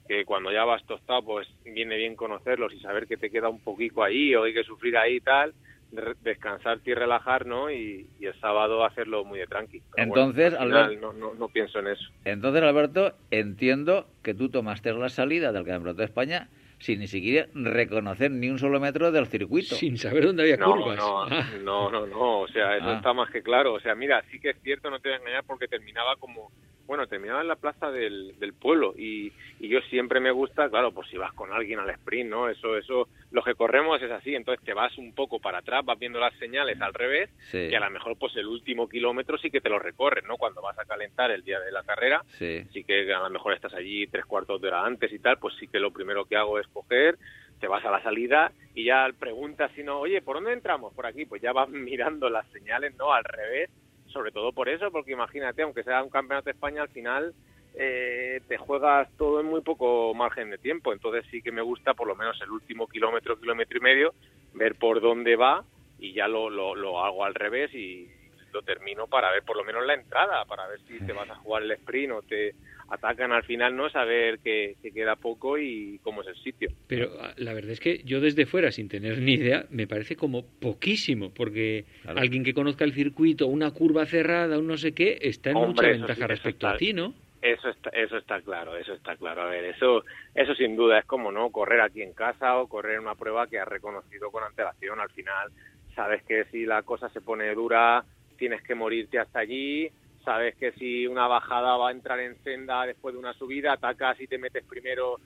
[0.07, 3.63] que cuando ya vas tostado pues viene bien conocerlos y saber que te queda un
[3.63, 5.53] poquito ahí o hay que sufrir ahí y tal
[5.91, 7.71] descansarte y relajar, ¿no?
[7.71, 9.81] Y, el sábado hacerlo muy de tranqui.
[9.95, 12.11] entonces, Alberto, no, no, pienso en eso.
[12.25, 17.47] Entonces, Alberto, entiendo que tú tomaste la salida del Campeonato de España sin ni siquiera
[17.53, 19.75] reconocer ni un solo metro del circuito.
[19.75, 20.99] Sin saber dónde había curvas.
[21.01, 21.45] Ah.
[21.63, 22.97] No, no, no, o sea, eso ah.
[22.97, 23.73] está más que claro.
[23.73, 26.51] O sea, mira, sí que es cierto, no te voy a engañar, porque terminaba como
[26.87, 30.93] bueno, terminaba en la plaza del, del pueblo y, y, yo siempre me gusta, claro,
[30.93, 32.49] pues si vas con alguien al sprint, ¿no?
[32.49, 35.99] Eso, eso, lo que corremos es así, entonces te vas un poco para atrás, vas
[35.99, 39.61] viendo las señales al revés y a lo mejor pues el último kilómetro sí que
[39.61, 40.37] te lo recorres, ¿no?
[40.37, 42.63] Cuando vas a calentar el día de la carrera, sí.
[42.71, 45.55] sí que a lo mejor estás allí tres cuartos de hora antes y tal, pues
[45.59, 47.17] sí que lo primero que hago es coger,
[47.59, 50.93] te vas a la salida y ya preguntas si no, oye, ¿por dónde entramos?
[50.93, 53.11] Por aquí, pues ya vas mirando las señales, ¿no?
[53.13, 53.69] Al revés
[54.17, 57.35] sobre todo por eso, porque imagínate, aunque sea un campeonato de España, al final
[57.75, 60.91] eh, te juegas todo en muy poco margen de tiempo.
[60.91, 64.13] Entonces sí que me gusta por lo menos el último kilómetro, kilómetro y medio,
[64.55, 65.63] ver por dónde va
[65.99, 68.09] y ya lo, lo, lo hago al revés y
[68.51, 71.35] lo termino para ver por lo menos la entrada, para ver si te vas a
[71.35, 72.55] jugar el sprint o te
[72.89, 73.89] atacan al final, ¿no?
[73.89, 76.69] Saber que, queda poco y cómo es el sitio.
[76.87, 80.15] Pero ah, la verdad es que yo desde fuera, sin tener ni idea, me parece
[80.15, 85.17] como poquísimo, porque alguien que conozca el circuito, una curva cerrada, un no sé qué,
[85.21, 87.13] está en mucha ventaja respecto a ti, ¿no?
[87.41, 89.43] Eso está, eso está claro, eso está claro.
[89.43, 92.99] A ver, eso, eso sin duda es como no correr aquí en casa o correr
[92.99, 94.99] una prueba que has reconocido con antelación.
[94.99, 95.49] Al final,
[95.95, 98.03] sabes que si la cosa se pone dura,
[98.37, 99.89] tienes que morirte hasta allí
[100.27, 104.19] sabes que si una bajada va a entrar en senda después de una subida, atacas
[104.19, 105.21] y te metes primero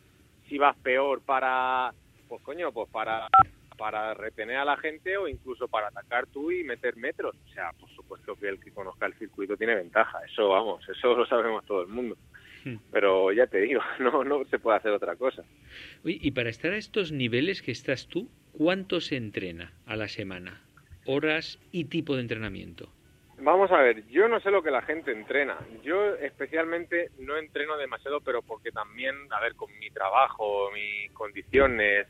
[0.48, 1.92] si vas peor para,
[2.30, 3.28] pues coño, pues para,
[3.80, 7.36] para retener a la gente o incluso para atacar tú y meter metros.
[7.50, 11.16] O sea, por supuesto que el que conozca el circuito tiene ventaja, eso vamos, eso
[11.16, 12.16] lo sabemos todo el mundo.
[12.64, 12.76] Hmm.
[12.92, 15.44] Pero ya te digo, no, no se puede hacer otra cosa.
[16.04, 20.62] y para estar a estos niveles que estás tú, ¿cuánto se entrena a la semana?
[21.08, 22.94] ¿Horas y tipo de entrenamiento?
[23.44, 25.58] Vamos a ver, yo no sé lo que la gente entrena.
[25.82, 32.06] Yo especialmente no entreno demasiado, pero porque también, a ver, con mi trabajo, mis condiciones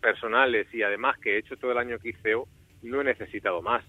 [0.00, 2.34] personales y además que he hecho todo el año que hice,
[2.82, 3.84] no he necesitado más.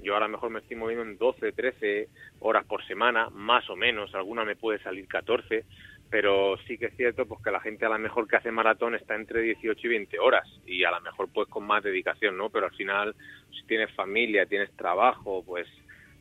[0.00, 2.08] Yo ahora mejor me estoy moviendo en 12, 13
[2.40, 5.64] horas por semana, más o menos, alguna me puede salir 14,
[6.10, 8.96] pero sí que es cierto pues que la gente a lo mejor que hace maratón
[8.96, 12.50] está entre 18 y 20 horas y a lo mejor pues con más dedicación, ¿no?
[12.50, 13.14] Pero al final
[13.52, 15.68] si tienes familia, tienes trabajo, pues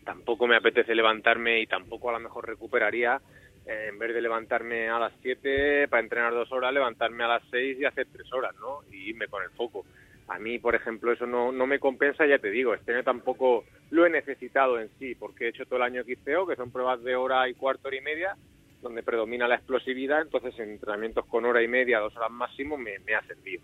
[0.04, 3.22] tampoco me apetece levantarme y tampoco a lo mejor recuperaría
[3.66, 7.44] eh, en vez de levantarme a las 7 para entrenar dos horas, levantarme a las
[7.52, 8.80] 6 y hacer tres horas, ¿no?
[8.92, 9.86] Y irme con el foco.
[10.28, 13.66] A mí, por ejemplo, eso no, no me compensa, ya te digo, este año tampoco
[13.90, 17.04] lo he necesitado en sí, porque he hecho todo el año XCO, que son pruebas
[17.04, 18.36] de hora y cuarto, hora y media,
[18.82, 22.98] donde predomina la explosividad, entonces en entrenamientos con hora y media, dos horas máximo, me,
[23.00, 23.62] me ha servido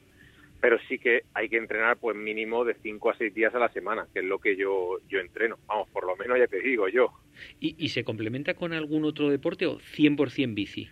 [0.60, 3.70] pero sí que hay que entrenar pues mínimo de 5 a 6 días a la
[3.70, 5.58] semana, que es lo que yo, yo entreno.
[5.68, 7.12] Vamos, por lo menos ya te digo yo.
[7.60, 10.90] ¿Y, y se complementa con algún otro deporte o 100% bici?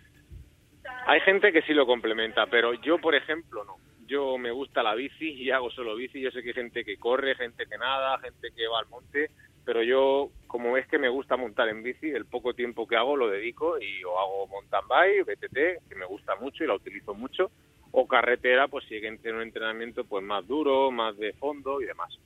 [1.06, 3.76] Hay gente que sí lo complementa, pero yo, por ejemplo, no.
[4.06, 6.20] Yo me gusta la bici y hago solo bici.
[6.20, 9.30] Yo sé que hay gente que corre, gente que nada, gente que va al monte,
[9.64, 13.16] pero yo, como es que me gusta montar en bici, el poco tiempo que hago
[13.16, 17.14] lo dedico y o hago mountain bike, BTT, que me gusta mucho y la utilizo
[17.14, 17.50] mucho,
[17.98, 21.86] o carretera, pues si hay que un entrenamiento pues más duro, más de fondo y
[21.86, 22.18] demás.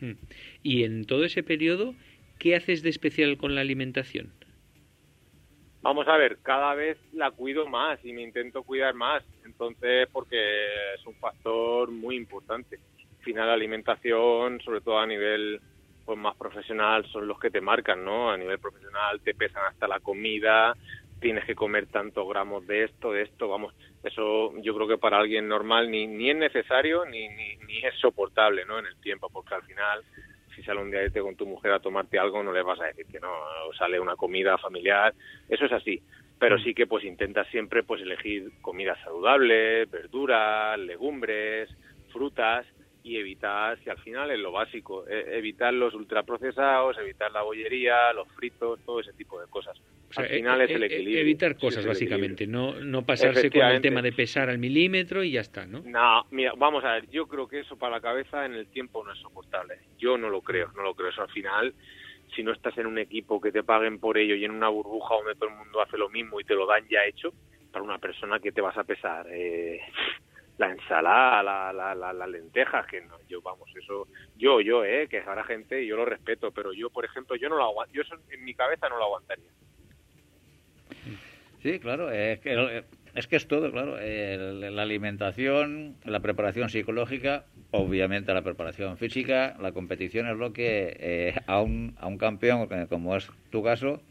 [0.00, 0.14] Hmm.
[0.64, 1.94] Y en todo ese periodo,
[2.40, 4.32] ¿qué haces de especial con la alimentación?
[5.82, 10.36] Vamos a ver, cada vez la cuido más y me intento cuidar más, entonces porque
[10.96, 12.80] es un factor muy importante.
[13.18, 15.60] Al final la alimentación, sobre todo a nivel
[16.04, 18.32] pues más profesional, son los que te marcan, ¿no?
[18.32, 20.74] A nivel profesional te pesan hasta la comida,
[21.18, 25.18] tienes que comer tantos gramos de esto, de esto, vamos, eso yo creo que para
[25.18, 28.78] alguien normal ni, ni es necesario ni, ni, es soportable, ¿no?
[28.78, 30.04] En el tiempo, porque al final
[30.54, 32.84] si sale un día este con tu mujer a tomarte algo, no le vas a
[32.86, 33.28] decir que no,
[33.68, 35.14] o sale una comida familiar,
[35.48, 36.00] eso es así.
[36.38, 41.70] Pero sí que pues intentas siempre pues elegir comida saludable, verduras, legumbres,
[42.08, 42.66] frutas
[43.02, 48.12] y evitar, si al final es lo básico, e- evitar los ultraprocesados, evitar la bollería,
[48.12, 49.76] los fritos, todo ese tipo de cosas.
[50.14, 51.20] O sea, al final e- es el e- equilibrio.
[51.20, 52.46] Evitar cosas, es básicamente.
[52.46, 55.82] No, no pasarse con el tema de pesar al milímetro y ya está, ¿no?
[55.84, 59.04] No, mira, vamos a ver, yo creo que eso para la cabeza en el tiempo
[59.04, 59.74] no es soportable.
[59.98, 61.10] Yo no lo creo, no lo creo.
[61.10, 61.74] Eso al final,
[62.34, 65.14] si no estás en un equipo que te paguen por ello y en una burbuja
[65.16, 67.32] donde todo el mundo hace lo mismo y te lo dan ya hecho,
[67.72, 69.80] para una persona que te vas a pesar eh,
[70.58, 74.06] la ensalada, la, la, la- las lentejas, que no, yo, vamos, eso,
[74.36, 77.48] yo, yo, eh, que habrá gente y yo lo respeto, pero yo, por ejemplo, yo
[77.48, 79.50] no lo aguanto, yo eso en mi cabeza no lo aguantaría.
[81.62, 82.84] Sí, claro, es que
[83.14, 83.96] es, que es todo, claro.
[83.98, 91.34] La alimentación, la preparación psicológica, obviamente la preparación física, la competición es lo que eh,
[91.46, 94.02] a, un, a un campeón, como es tu caso,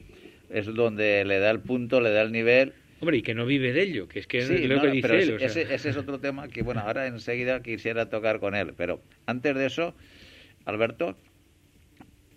[0.49, 2.73] es donde le da el punto, le da el nivel.
[3.01, 4.87] Hombre, y que no vive de ello, que es que Sí, es lo no, que
[4.87, 5.21] dice pero él.
[5.23, 5.47] ese, o sea.
[5.47, 8.73] ese- ese es otro tema que, bueno, ahora enseguida quisiera tocar con él.
[8.77, 9.93] Pero antes de eso,
[10.65, 11.17] Alberto,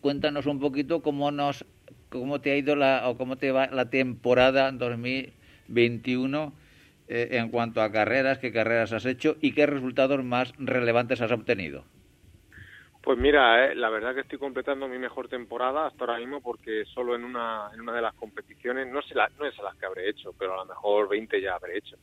[0.01, 1.65] cuéntanos un poquito cómo nos
[2.09, 6.53] cómo te ha ido la o cómo te va la temporada 2021
[7.09, 11.33] eh, en cuanto a carreras, qué carreras has hecho y qué resultados más relevantes has
[11.33, 11.85] obtenido.
[13.03, 16.85] Pues mira, eh, la verdad que estoy completando mi mejor temporada hasta ahora mismo porque
[16.87, 19.77] solo en una, en una de las competiciones, no sé la, no es a las
[19.77, 21.97] que habré hecho, pero a lo mejor 20 ya habré hecho.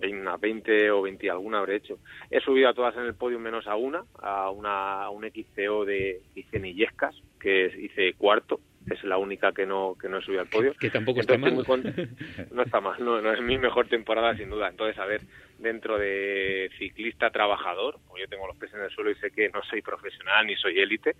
[0.00, 1.98] Unas 20 o 20 alguna habré hecho.
[2.30, 5.84] He subido a todas en el podio menos a una, a, una, a un XCO
[5.84, 10.42] de hice Illescas, que hice cuarto, es la única que no que no he subido
[10.42, 10.74] al podio.
[10.74, 11.82] Que tampoco está Entonces, mal.
[11.82, 14.68] muy No está mal, no, no es mi mejor temporada sin duda.
[14.68, 15.22] Entonces, a ver,
[15.58, 19.48] dentro de ciclista trabajador, como yo tengo los pies en el suelo y sé que
[19.48, 21.16] no soy profesional ni soy élite,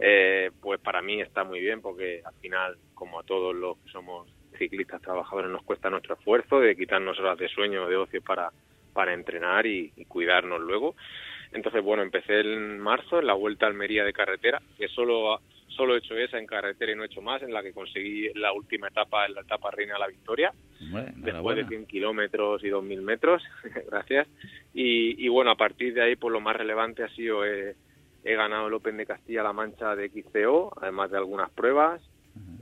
[0.00, 3.90] eh, pues para mí está muy bien porque al final, como a todos los que
[3.90, 8.22] somos ciclistas trabajadores, nos cuesta nuestro esfuerzo de quitarnos horas de sueño o de ocio
[8.22, 8.50] para,
[8.92, 10.94] para entrenar y, y cuidarnos luego.
[11.52, 15.94] Entonces, bueno, empecé en marzo en la Vuelta a Almería de carretera, que solo, solo
[15.94, 18.52] he hecho esa en carretera y no he hecho más, en la que conseguí la
[18.52, 21.68] última etapa, en la etapa Reina de la Victoria Hombre, después de enhorabuena.
[21.68, 23.42] 100 kilómetros y 2.000 metros,
[23.90, 24.28] gracias.
[24.74, 27.74] Y, y bueno, a partir de ahí, pues lo más relevante ha sido, eh,
[28.24, 32.02] he ganado el Open de Castilla-La Mancha de XCO, además de algunas pruebas.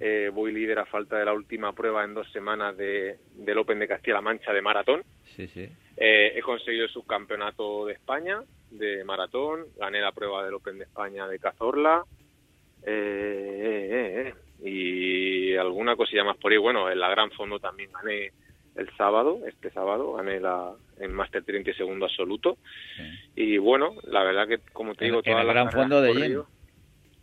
[0.00, 3.78] Eh, voy líder a falta de la última prueba en dos semanas de, del Open
[3.78, 5.02] de Castilla-La Mancha de maratón.
[5.34, 5.68] Sí, sí.
[5.96, 8.40] Eh, he conseguido el subcampeonato de España
[8.70, 12.04] de maratón, gané la prueba del Open de España de Cazorla
[12.82, 16.58] eh, eh, eh, y alguna cosilla más por ahí.
[16.58, 18.32] Bueno, en la Gran Fondo también gané
[18.76, 22.58] el sábado, este sábado, gané la en Master 30 y segundo absoluto.
[23.34, 26.00] Y bueno, la verdad que, como te En- digo, en todas el las Gran Fondo
[26.02, 26.42] de Yen.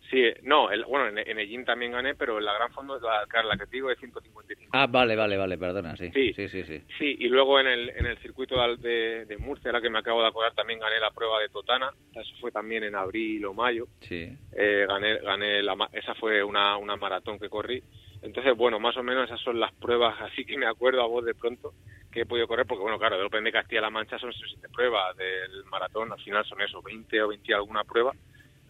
[0.09, 2.99] Sí, no, el, bueno, en, en el Yin también gané, pero en la Gran Fondo,
[2.99, 4.71] la, la que te digo, es 155.
[4.73, 6.11] Ah, vale, vale, vale, perdona, sí.
[6.13, 6.33] Sí.
[6.33, 6.81] Sí, sí, sí.
[6.97, 10.21] Sí, y luego en el, en el circuito de, de, Murcia, ahora que me acabo
[10.21, 11.91] de acordar, también gané la prueba de Totana.
[12.13, 13.87] Eso fue también en abril o mayo.
[14.01, 14.29] Sí.
[14.51, 17.81] Eh, gané, gané la, esa fue una, una maratón que corrí.
[18.21, 21.25] Entonces, bueno, más o menos esas son las pruebas, así que me acuerdo a vos
[21.25, 21.73] de pronto
[22.11, 25.17] que he podido correr, porque bueno, claro, del Open de Castilla-La Mancha son siete pruebas,
[25.17, 28.13] del maratón al final son eso, 20 o 20 alguna prueba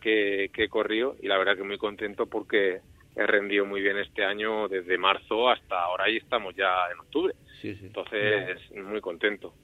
[0.03, 2.81] que, que he corrido y la verdad que muy contento porque
[3.15, 7.33] he rendido muy bien este año desde marzo hasta ahora y estamos ya en octubre.
[7.61, 7.85] Sí, sí.
[7.85, 9.55] Entonces, muy contento.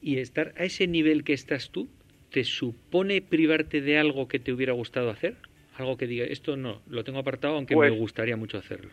[0.00, 1.90] Y estar a ese nivel que estás tú,
[2.30, 5.36] ¿te supone privarte de algo que te hubiera gustado hacer?
[5.74, 8.92] Algo que diga, esto no, lo tengo apartado, aunque Pues- me gustaría mucho hacerlo.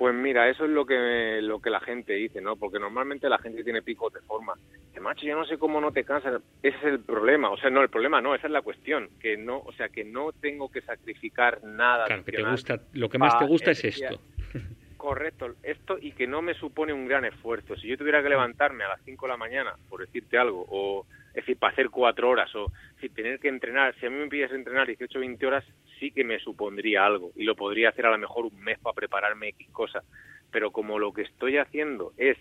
[0.00, 2.56] Pues mira, eso es lo que lo que la gente dice, ¿no?
[2.56, 4.54] Porque normalmente la gente tiene picos de forma.
[4.94, 6.40] Que macho, yo no sé cómo no te cansas.
[6.62, 7.50] Ese es el problema.
[7.50, 9.10] O sea, no, el problema no, esa es la cuestión.
[9.20, 12.06] Que no, o sea, que no tengo que sacrificar nada.
[12.06, 14.18] Claro, que te gusta, lo que más te gusta es esto.
[14.96, 17.76] Correcto, esto y que no me supone un gran esfuerzo.
[17.76, 21.04] Si yo tuviera que levantarme a las 5 de la mañana, por decirte algo, o
[21.28, 24.28] es decir, para hacer cuatro horas, o decir, tener que entrenar, si a mí me
[24.28, 25.64] pides entrenar 18 o 20 horas,
[25.98, 28.94] sí que me supondría algo y lo podría hacer a lo mejor un mes para
[28.94, 30.02] prepararme X cosa.
[30.50, 32.36] Pero como lo que estoy haciendo es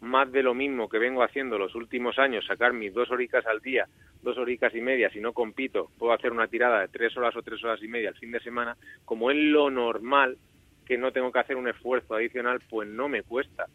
[0.00, 3.60] más de lo mismo que vengo haciendo los últimos años, sacar mis dos horicas al
[3.60, 3.86] día,
[4.20, 7.42] dos horicas y media, si no compito, puedo hacer una tirada de tres horas o
[7.42, 10.38] tres horas y media el fin de semana, como es lo normal,
[10.84, 13.66] que no tengo que hacer un esfuerzo adicional, pues no me cuesta.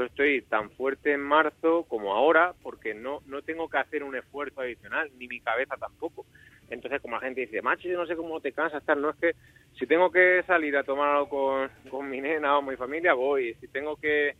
[0.00, 4.60] Estoy tan fuerte en marzo como ahora, porque no, no tengo que hacer un esfuerzo
[4.60, 6.26] adicional, ni mi cabeza tampoco.
[6.70, 9.16] Entonces, como la gente dice, macho, yo no sé cómo te cansas, tal, no es
[9.16, 9.32] que
[9.78, 13.54] si tengo que salir a tomar algo con, con mi nena o mi familia, voy.
[13.60, 14.34] Si tengo que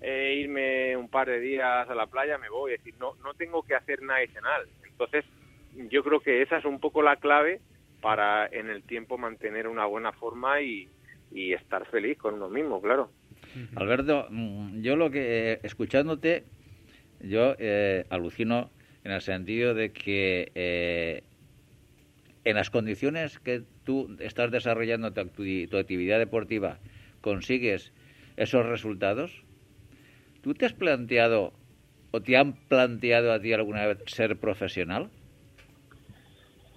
[0.00, 2.74] eh, irme un par de días a la playa, me voy.
[2.74, 4.68] Es decir, no, no tengo que hacer nada adicional.
[4.84, 5.24] Entonces,
[5.90, 7.60] yo creo que esa es un poco la clave
[8.00, 10.88] para en el tiempo mantener una buena forma y,
[11.30, 13.10] y estar feliz con uno mismo, claro.
[13.76, 16.44] Alberto, mm, yo lo que, eh, escuchándote,
[17.20, 18.70] yo eh, alucino
[19.04, 21.22] en el sentido de que eh,
[22.44, 25.22] en las condiciones que tú estás desarrollando tu,
[25.68, 26.78] tu actividad deportiva,
[27.20, 27.92] consigues
[28.36, 29.44] esos resultados,
[30.42, 31.52] ¿tú te has planteado
[32.10, 35.10] o te han planteado a ti alguna vez ser profesional?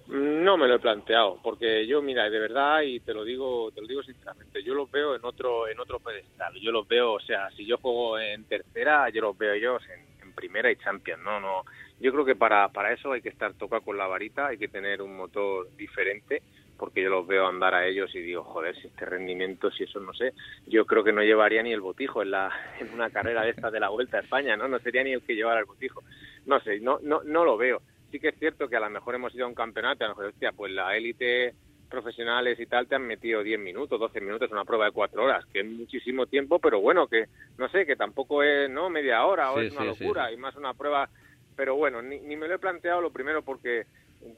[0.06, 3.80] No me lo he planteado, porque yo, mira, de verdad, y te lo digo, te
[3.80, 6.52] lo digo sinceramente, yo los veo en otro, en otro pedestal.
[6.60, 10.04] Yo los veo, o sea, si yo juego en tercera, yo los veo ellos en,
[10.34, 11.62] primera y champion, no, no.
[12.00, 14.66] Yo creo que para, para eso hay que estar tocado con la varita, hay que
[14.66, 16.42] tener un motor diferente,
[16.76, 20.00] porque yo los veo andar a ellos y digo, joder, si este rendimiento, si eso
[20.00, 20.32] no sé,
[20.66, 22.50] yo creo que no llevaría ni el botijo en la,
[22.80, 24.66] en una carrera de esta de la Vuelta a España, ¿no?
[24.66, 26.02] No sería ni el que llevara el botijo.
[26.46, 27.80] No sé, no, no, no lo veo
[28.14, 30.14] sí que es cierto que a lo mejor hemos ido a un campeonato, a lo
[30.14, 31.52] mejor, hostia, pues la élite
[31.90, 35.44] profesionales y tal te han metido 10 minutos, 12 minutos, una prueba de 4 horas,
[35.52, 37.26] que es muchísimo tiempo, pero bueno, que
[37.58, 40.36] no sé, que tampoco es no media hora o Sí, es una sí, locura, y
[40.36, 41.10] más una prueba,
[41.56, 43.86] pero bueno, ni, ni me lo he planteado lo primero porque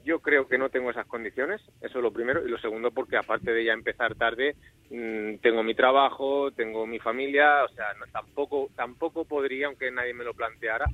[0.03, 3.17] yo creo que no tengo esas condiciones, eso es lo primero, y lo segundo porque
[3.17, 4.55] aparte de ya empezar tarde,
[4.89, 10.15] mm, tengo mi trabajo, tengo mi familia, o sea, no, tampoco, tampoco podría, aunque nadie
[10.15, 10.85] me lo planteara,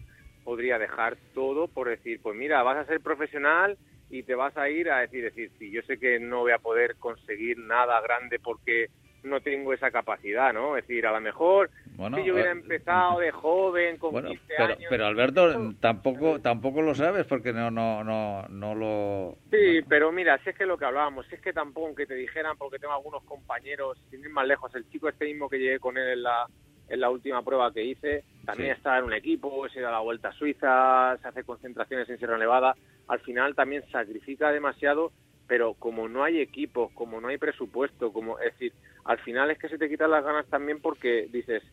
[0.43, 3.77] podría dejar todo por decir, pues mira, vas a ser profesional
[4.09, 6.59] y te vas a ir a decir, decir, sí, yo sé que no voy a
[6.59, 8.89] poder conseguir nada grande porque
[9.23, 10.77] no tengo esa capacidad, ¿no?
[10.77, 14.29] Es decir, a lo mejor Bueno, si yo hubiera eh, empezado de joven, con Bueno,
[14.29, 14.87] 15 pero, años...
[14.89, 19.37] pero Alberto, tampoco, tampoco lo sabes porque no, no, no, no lo.
[19.49, 22.15] Sí, pero mira, si es que lo que hablábamos, si es que tampoco aunque te
[22.15, 25.79] dijeran, porque tengo algunos compañeros, sin ir más lejos, el chico este mismo que llegué
[25.79, 26.45] con él en la,
[26.93, 28.77] en la última prueba que hice, también Sí.
[28.77, 32.37] está en un equipo, se da la vuelta a Suiza, se hace concentraciones en Sierra
[32.37, 32.75] Nevada,
[33.07, 35.11] al final también sacrifica demasiado,
[35.47, 38.73] pero como no hay equipos, como no hay presupuesto, como es decir,
[39.05, 41.63] al final es que se te quitan las ganas también porque dices,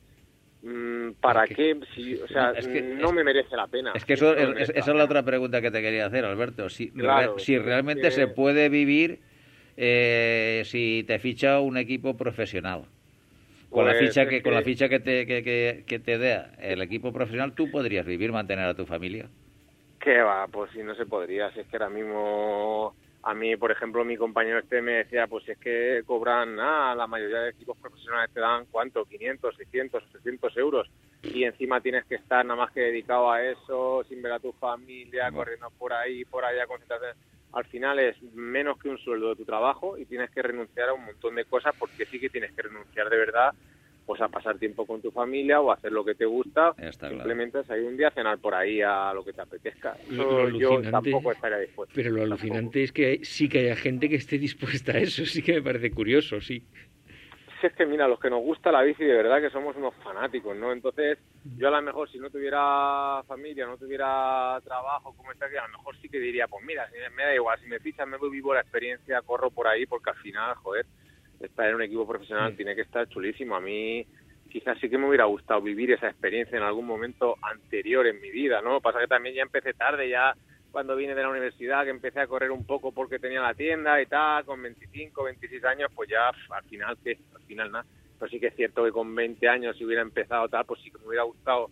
[0.62, 1.78] mm, ¿para Es qué?
[1.94, 3.92] Si, o sea, es que- no me merece la pena.
[3.94, 6.68] Es que eso, No es- esa es la otra pregunta que te quería hacer, Alberto.
[6.68, 9.20] Si, Claro, re- si realmente que- se puede vivir
[9.76, 12.84] eh, si te ficha un equipo profesional.
[13.72, 16.18] Con la Pues ficha que, con la que- ficha que te que, que, que te
[16.18, 19.30] dé el equipo profesional, tú podrías vivir, mantener a tu familia.
[19.98, 20.48] ¿Qué va?
[20.48, 24.16] Pues si no se podría, si es que ahora mismo a mí, por ejemplo, mi
[24.16, 28.30] compañero este me decía, pues si es que cobran nada, la mayoría de equipos profesionales
[28.32, 29.04] te dan, ¿cuánto?
[29.04, 30.88] 500, 600, 700 euros
[31.28, 34.52] y encima tienes que estar nada más que dedicado a eso, sin ver a tu
[34.54, 37.18] familia, corriendo por ahí, por allá, concentrarte.
[37.52, 40.92] Al final es menos que un sueldo de tu trabajo y tienes que renunciar a
[40.94, 43.52] un montón de cosas porque sí que tienes que renunciar de verdad
[44.06, 47.08] pues a pasar tiempo con tu familia o a hacer lo que te gusta, Está
[47.08, 47.14] claro.
[47.16, 49.96] simplemente salir un día a cenar por ahí a lo que te apetezca.
[50.10, 51.92] Lo- Eso lo yo alucinante- tampoco estaría dispuesto.
[51.94, 52.34] Pero lo Tampoco.
[52.34, 55.52] alucinante es que hay- sí que haya gente que esté dispuesta a eso, sí que
[55.54, 56.64] me parece curioso, sí.
[57.60, 59.94] Si es que mira, los que nos gusta la bici de verdad que somos unos
[59.96, 60.72] fanáticos, ¿no?
[60.72, 61.18] Entonces,
[61.58, 65.66] yo a lo mejor si no tuviera familia, no tuviera trabajo, como está aquí, a
[65.66, 68.16] lo mejor sí que diría, pues mira, si me da igual, si me fichan, me
[68.16, 70.86] voy vivo la experiencia, corro por ahí, porque al final, joder,
[71.40, 72.56] estar en un equipo profesional Mm.
[72.56, 73.56] tiene que estar chulísimo.
[73.56, 74.06] A mí
[74.50, 78.30] quizás sí que me hubiera gustado vivir esa experiencia en algún momento anterior en mi
[78.30, 78.80] vida, ¿no?
[78.80, 80.34] Pasa que también ya empecé tarde, ya
[80.70, 84.00] cuando vine de la universidad, que empecé a correr un poco porque tenía la tienda
[84.00, 87.18] y tal, con 25, 26 años, pues ya al final, ¿qué?
[87.34, 87.86] Al final nada.
[88.18, 90.90] Pero sí que es cierto que con 20 años, si hubiera empezado tal, pues sí
[90.90, 91.70] que me hubiera gustado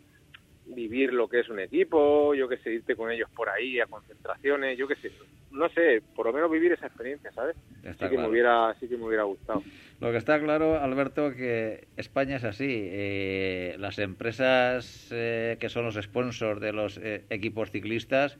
[0.67, 3.87] vivir lo que es un equipo, yo que sé, irte con ellos por ahí a
[3.87, 5.11] concentraciones, yo que sé,
[5.51, 7.57] no sé, por lo menos vivir esa experiencia, ¿sabes?
[7.83, 9.63] Sí que me hubiera, sí que me hubiera gustado.
[10.01, 12.67] Lo que está claro, Alberto, que España es así.
[12.69, 18.39] Eh, las empresas eh, que son los sponsors de los eh, equipos ciclistas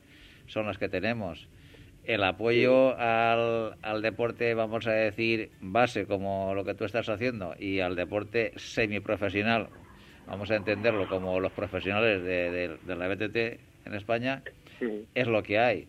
[0.49, 1.47] son las que tenemos.
[2.03, 7.55] El apoyo al, al deporte, vamos a decir, base, como lo que tú estás haciendo,
[7.59, 9.67] y al deporte semiprofesional,
[10.27, 14.41] vamos a entenderlo como los profesionales de, de- de la BTT en España,
[14.79, 15.05] Sí.
[15.13, 15.87] es lo que hay.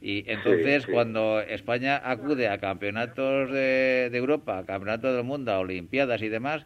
[0.00, 0.90] Y entonces, sí.
[0.90, 6.64] cuando España acude a campeonatos de, de Europa, campeonatos del mundo, a Olimpiadas y demás,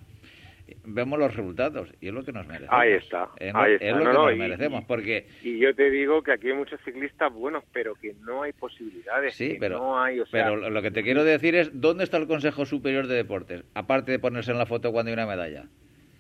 [0.85, 2.75] vemos los resultados y es lo que nos merecemos.
[2.75, 3.99] Ahí está, Es lo, ahí es está.
[3.99, 6.55] lo No, que no, nos y- merecemos, porque Y yo te digo que aquí hay
[6.57, 9.35] muchos ciclistas buenos, pero que no hay posibilidades.
[9.35, 12.05] sí, que pero, no hay, o sea, pero lo que te quiero decir es, ¿dónde
[12.05, 13.65] está el Consejo Superior de Deportes?
[13.75, 15.67] Aparte de ponerse en la foto cuando hay una medalla.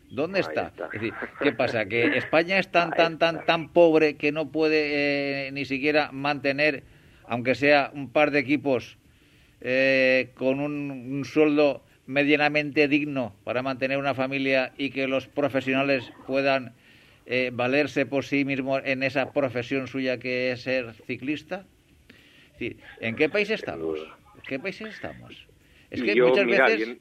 [0.08, 0.72] ¿Dónde está?
[0.92, 1.86] Es decir, ¿qué pasa?
[1.86, 6.84] ¿Que España es tan, tan, tan, tan pobre que no puede eh, ni siquiera mantener,
[7.26, 8.98] aunque sea un par de equipos,
[9.60, 16.72] eh, con un, sueldo medianamente digno para mantener una familia y que los profesionales puedan
[17.26, 21.66] eh, valerse por sí mismos en esa profesión suya que es ser ciclista?
[22.46, 23.98] Es decir, ¿en qué país estamos?
[24.36, 25.46] ¿En qué país estamos?
[25.90, 26.96] Es que muchas veces...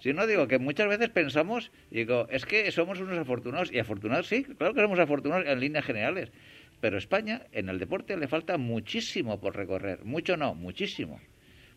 [0.00, 4.28] Si no digo que muchas veces pensamos, digo, es que somos unos afortunados, y afortunados
[4.28, 6.32] sí, claro que somos afortunados en líneas generales,
[6.80, 11.20] pero España en el deporte le falta muchísimo por recorrer, mucho no, muchísimo.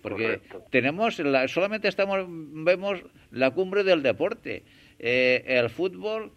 [0.04, 3.02] Porque tenemos, la, solamente estamos, vemos
[3.32, 4.64] la cumbre del deporte.
[5.00, 6.34] Eh, el fútbol,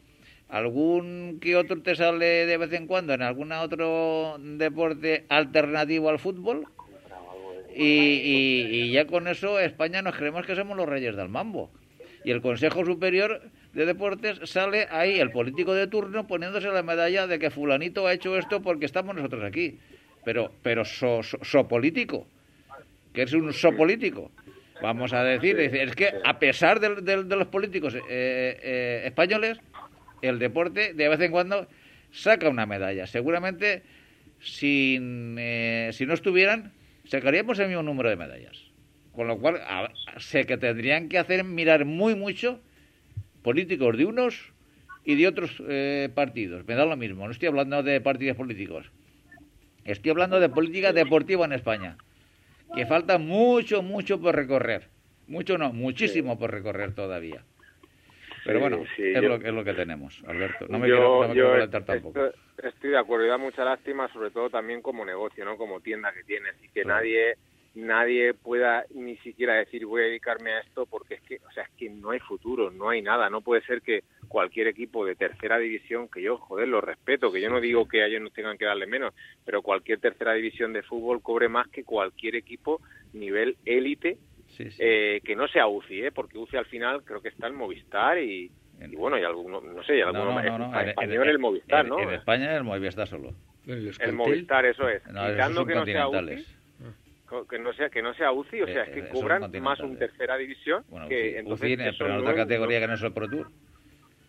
[0.49, 6.21] algún que otro te sale de vez en cuando en algún otro deporte alternativo al
[6.21, 6.67] fútbol,
[7.75, 11.71] y, ya con eso España nos creemos que somos los reyes del mambo.
[12.25, 13.43] Y el Consejo Superior
[13.73, 18.13] de Deportes sale ahí, el político de turno, poniéndose la medalla de que fulanito ha
[18.13, 19.79] hecho esto porque estamos nosotros aquí.
[20.25, 22.27] Pero, pero so, so, político,
[23.17, 24.31] que es un so político.
[24.83, 29.59] Vamos a decir, es que a pesar de, los políticos eh, eh, españoles,
[30.21, 31.67] el deporte de vez en cuando
[32.13, 33.07] saca una medalla.
[33.07, 33.83] Seguramente,
[34.39, 36.73] sin, eh, si no estuvieran,
[37.05, 38.67] sacaríamos el mismo número de medallas.
[39.13, 39.63] Con lo cual,
[40.19, 42.61] sé que tendrían que hacer mirar muy mucho
[43.43, 44.53] políticos de unos
[45.07, 46.67] y de otros eh, partidos.
[46.67, 48.91] Me da lo mismo, no estoy hablando de partidos políticos.
[49.87, 51.97] Estoy hablando de política deportiva en España,
[52.75, 54.89] que falta mucho, mucho por recorrer.
[55.29, 57.43] Mucho no, muchísimo por recorrer todavía.
[58.45, 60.67] Pero bueno, es, lo, es, lo, que tenemos, Alberto.
[60.69, 62.31] No me quiero, no tampoco.
[62.63, 65.57] Estoy, de acuerdo y da mucha lástima, sobre todo también como negocio, ¿no?
[65.57, 67.37] Como tienda que tienes y que nadie
[67.77, 71.65] nadie pueda ni siquiera decir voy a dedicarme a esto porque es que, o sea,
[71.65, 73.31] es que no hay futuro, no hay nada.
[73.31, 77.41] No puede ser que cualquier equipo de tercera división, que yo, joder, lo respeto, que
[77.41, 79.15] yo no digo que a ellos no tengan que darle menos,
[79.45, 82.81] pero cualquier tercera división de fútbol cobre más que cualquier equipo
[83.13, 84.19] nivel élite
[84.59, 86.13] eh, que no sea UCI, ¿eh?
[86.13, 88.51] porque UCI al final creo que está en Movistar y,
[88.97, 92.01] bueno, y alguno, no sé, y alguno en, español el Movistar, ¿no?
[92.01, 93.35] En España el Movistar solo.
[93.67, 95.03] El Movistar, eso es.
[95.03, 96.45] Quitando que no sea UCI,
[97.49, 99.99] que no sea que no sea UCI, o sea, es que eh, cobran más un
[99.99, 103.49] tercera división que entonces UCI, pero en otra categoría que no es el Pro Tour.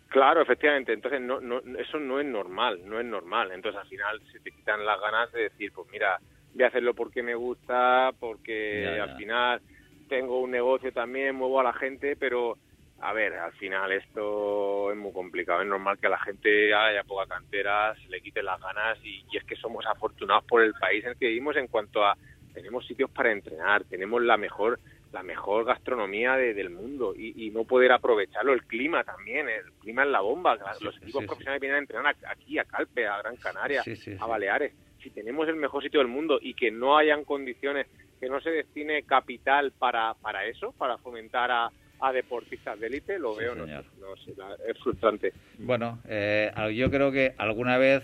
[0.08, 0.92] Claro, efectivamente.
[0.92, 3.52] Entonces, no, no, eso no es normal, no es normal.
[3.52, 6.18] Entonces, al final se te quitan las ganas de decir, pues mira,
[6.54, 9.60] voy a hacerlo porque me gusta, porque al final
[10.08, 12.56] tengo un negocio también, muevo a la gente, pero
[13.00, 15.60] a ver, al final esto es muy complicado.
[15.60, 19.24] Es normal que a la gente haya poca cantera, se le quiten las ganas y,
[19.36, 22.16] es que somos afortunados por el país en el que vivimos en cuanto a
[22.58, 24.80] tenemos sitios para entrenar, tenemos la mejor
[25.12, 28.52] la mejor gastronomía del mundo y, no poder aprovecharlo.
[28.52, 30.58] El clima también, el clima es la bomba.
[30.82, 33.82] Los equipos profesionales vienen a entrenar aquí, a Calpe, a Gran Canaria,
[34.20, 34.74] a Baleares.
[35.02, 37.86] Si tenemos el mejor sitio del mundo y que no hayan condiciones
[38.20, 43.18] que no se destine capital para, para eso, para fomentar a, a deportistas de élite,
[43.18, 45.32] lo veo, no, es frustrante.
[45.58, 48.02] Bueno, eh, yo creo que alguna vez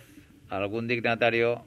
[0.49, 1.65] algún dignatario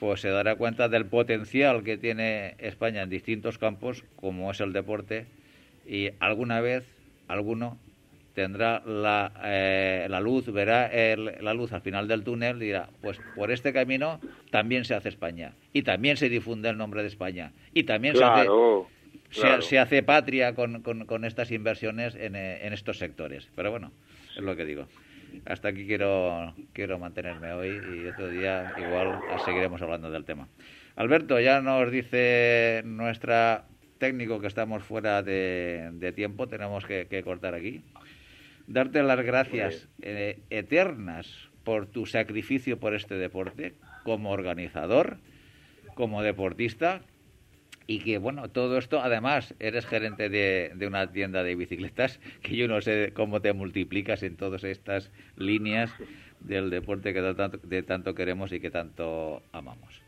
[0.00, 4.72] pues se dará cuenta del potencial que tiene España en distintos campos, como es el
[4.72, 5.26] deporte,
[5.86, 6.84] y alguna vez
[7.28, 7.78] alguno
[8.34, 13.20] tendrá la, eh, la luz, verá la luz al final del túnel y dirá, pues
[13.36, 14.20] por este camino
[14.50, 18.24] también se hace España y también se difunde el nombre de España y también se,
[18.24, 18.48] hace,
[19.60, 23.48] Se, hace patria con, con, estas inversiones en, eh, en, estos sectores.
[23.54, 23.92] Pero bueno,
[24.34, 24.86] es lo que digo.
[25.44, 30.48] Hasta aquí quiero, quiero mantenerme hoy y otro día igual seguiremos hablando del tema.
[30.96, 33.64] Alberto, ya nos dice nuestra
[33.98, 37.82] técnico que estamos fuera de, tiempo, tenemos que cortar aquí
[38.70, 43.74] darte las gracias eh, eternas por tu sacrificio por este deporte,
[44.04, 45.18] como organizador,
[45.94, 47.02] como deportista,
[47.90, 52.54] y que, bueno, todo esto, además, eres gerente de, de, una tienda de bicicletas, que
[52.54, 55.92] yo no sé cómo te multiplicas en todas estas líneas
[56.38, 60.04] del deporte que tanto, de tanto queremos y que tanto amamos.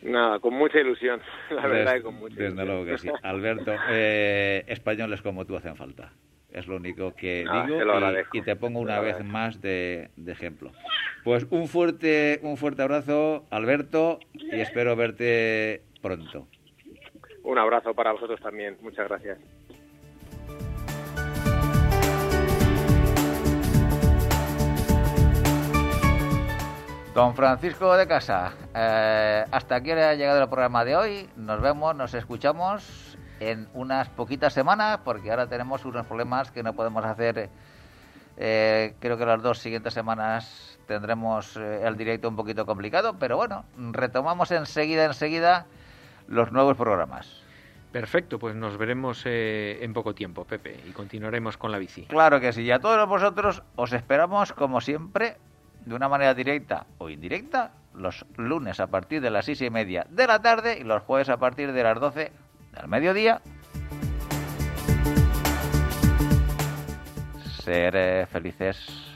[0.00, 1.20] Nada, con mucha ilusión,
[1.50, 3.10] la verdad, con mucha Desde luego que sí.
[3.22, 6.14] Alberto, eh, españoles como tú hacen falta.
[6.50, 7.78] Es lo único que ah, digo
[8.32, 10.72] y, te pongo una vez más de, ejemplo.
[11.24, 16.48] Pues un fuerte, un fuerte abrazo, Alberto, y espero verte pronto.
[17.46, 18.76] Un abrazo para vosotros también.
[18.82, 19.38] Muchas gracias.
[27.14, 31.30] Don Francisco de Casa, eh, hasta aquí ha llegado el programa de hoy.
[31.36, 36.74] Nos vemos, nos escuchamos en unas poquitas semanas, porque ahora tenemos unos problemas que no
[36.74, 37.48] podemos hacer
[38.38, 43.38] Eh, creo que las dos siguientes semanas tendremos eh, el directo un poquito complicado, pero
[43.38, 45.64] bueno, retomamos enseguida, enseguida
[46.28, 47.42] los nuevos programas.
[47.92, 52.02] Perfecto, pues nos veremos eh, en poco tiempo, Pepe, y continuaremos con la bici.
[52.06, 55.36] Claro que sí, y a todos vosotros os esperamos, como siempre,
[55.86, 60.06] de una manera directa o indirecta, los lunes a partir de las seis y media
[60.10, 62.32] de la tarde y los jueves a partir de las doce
[62.74, 63.40] del mediodía.
[67.62, 69.15] Ser eh, felices.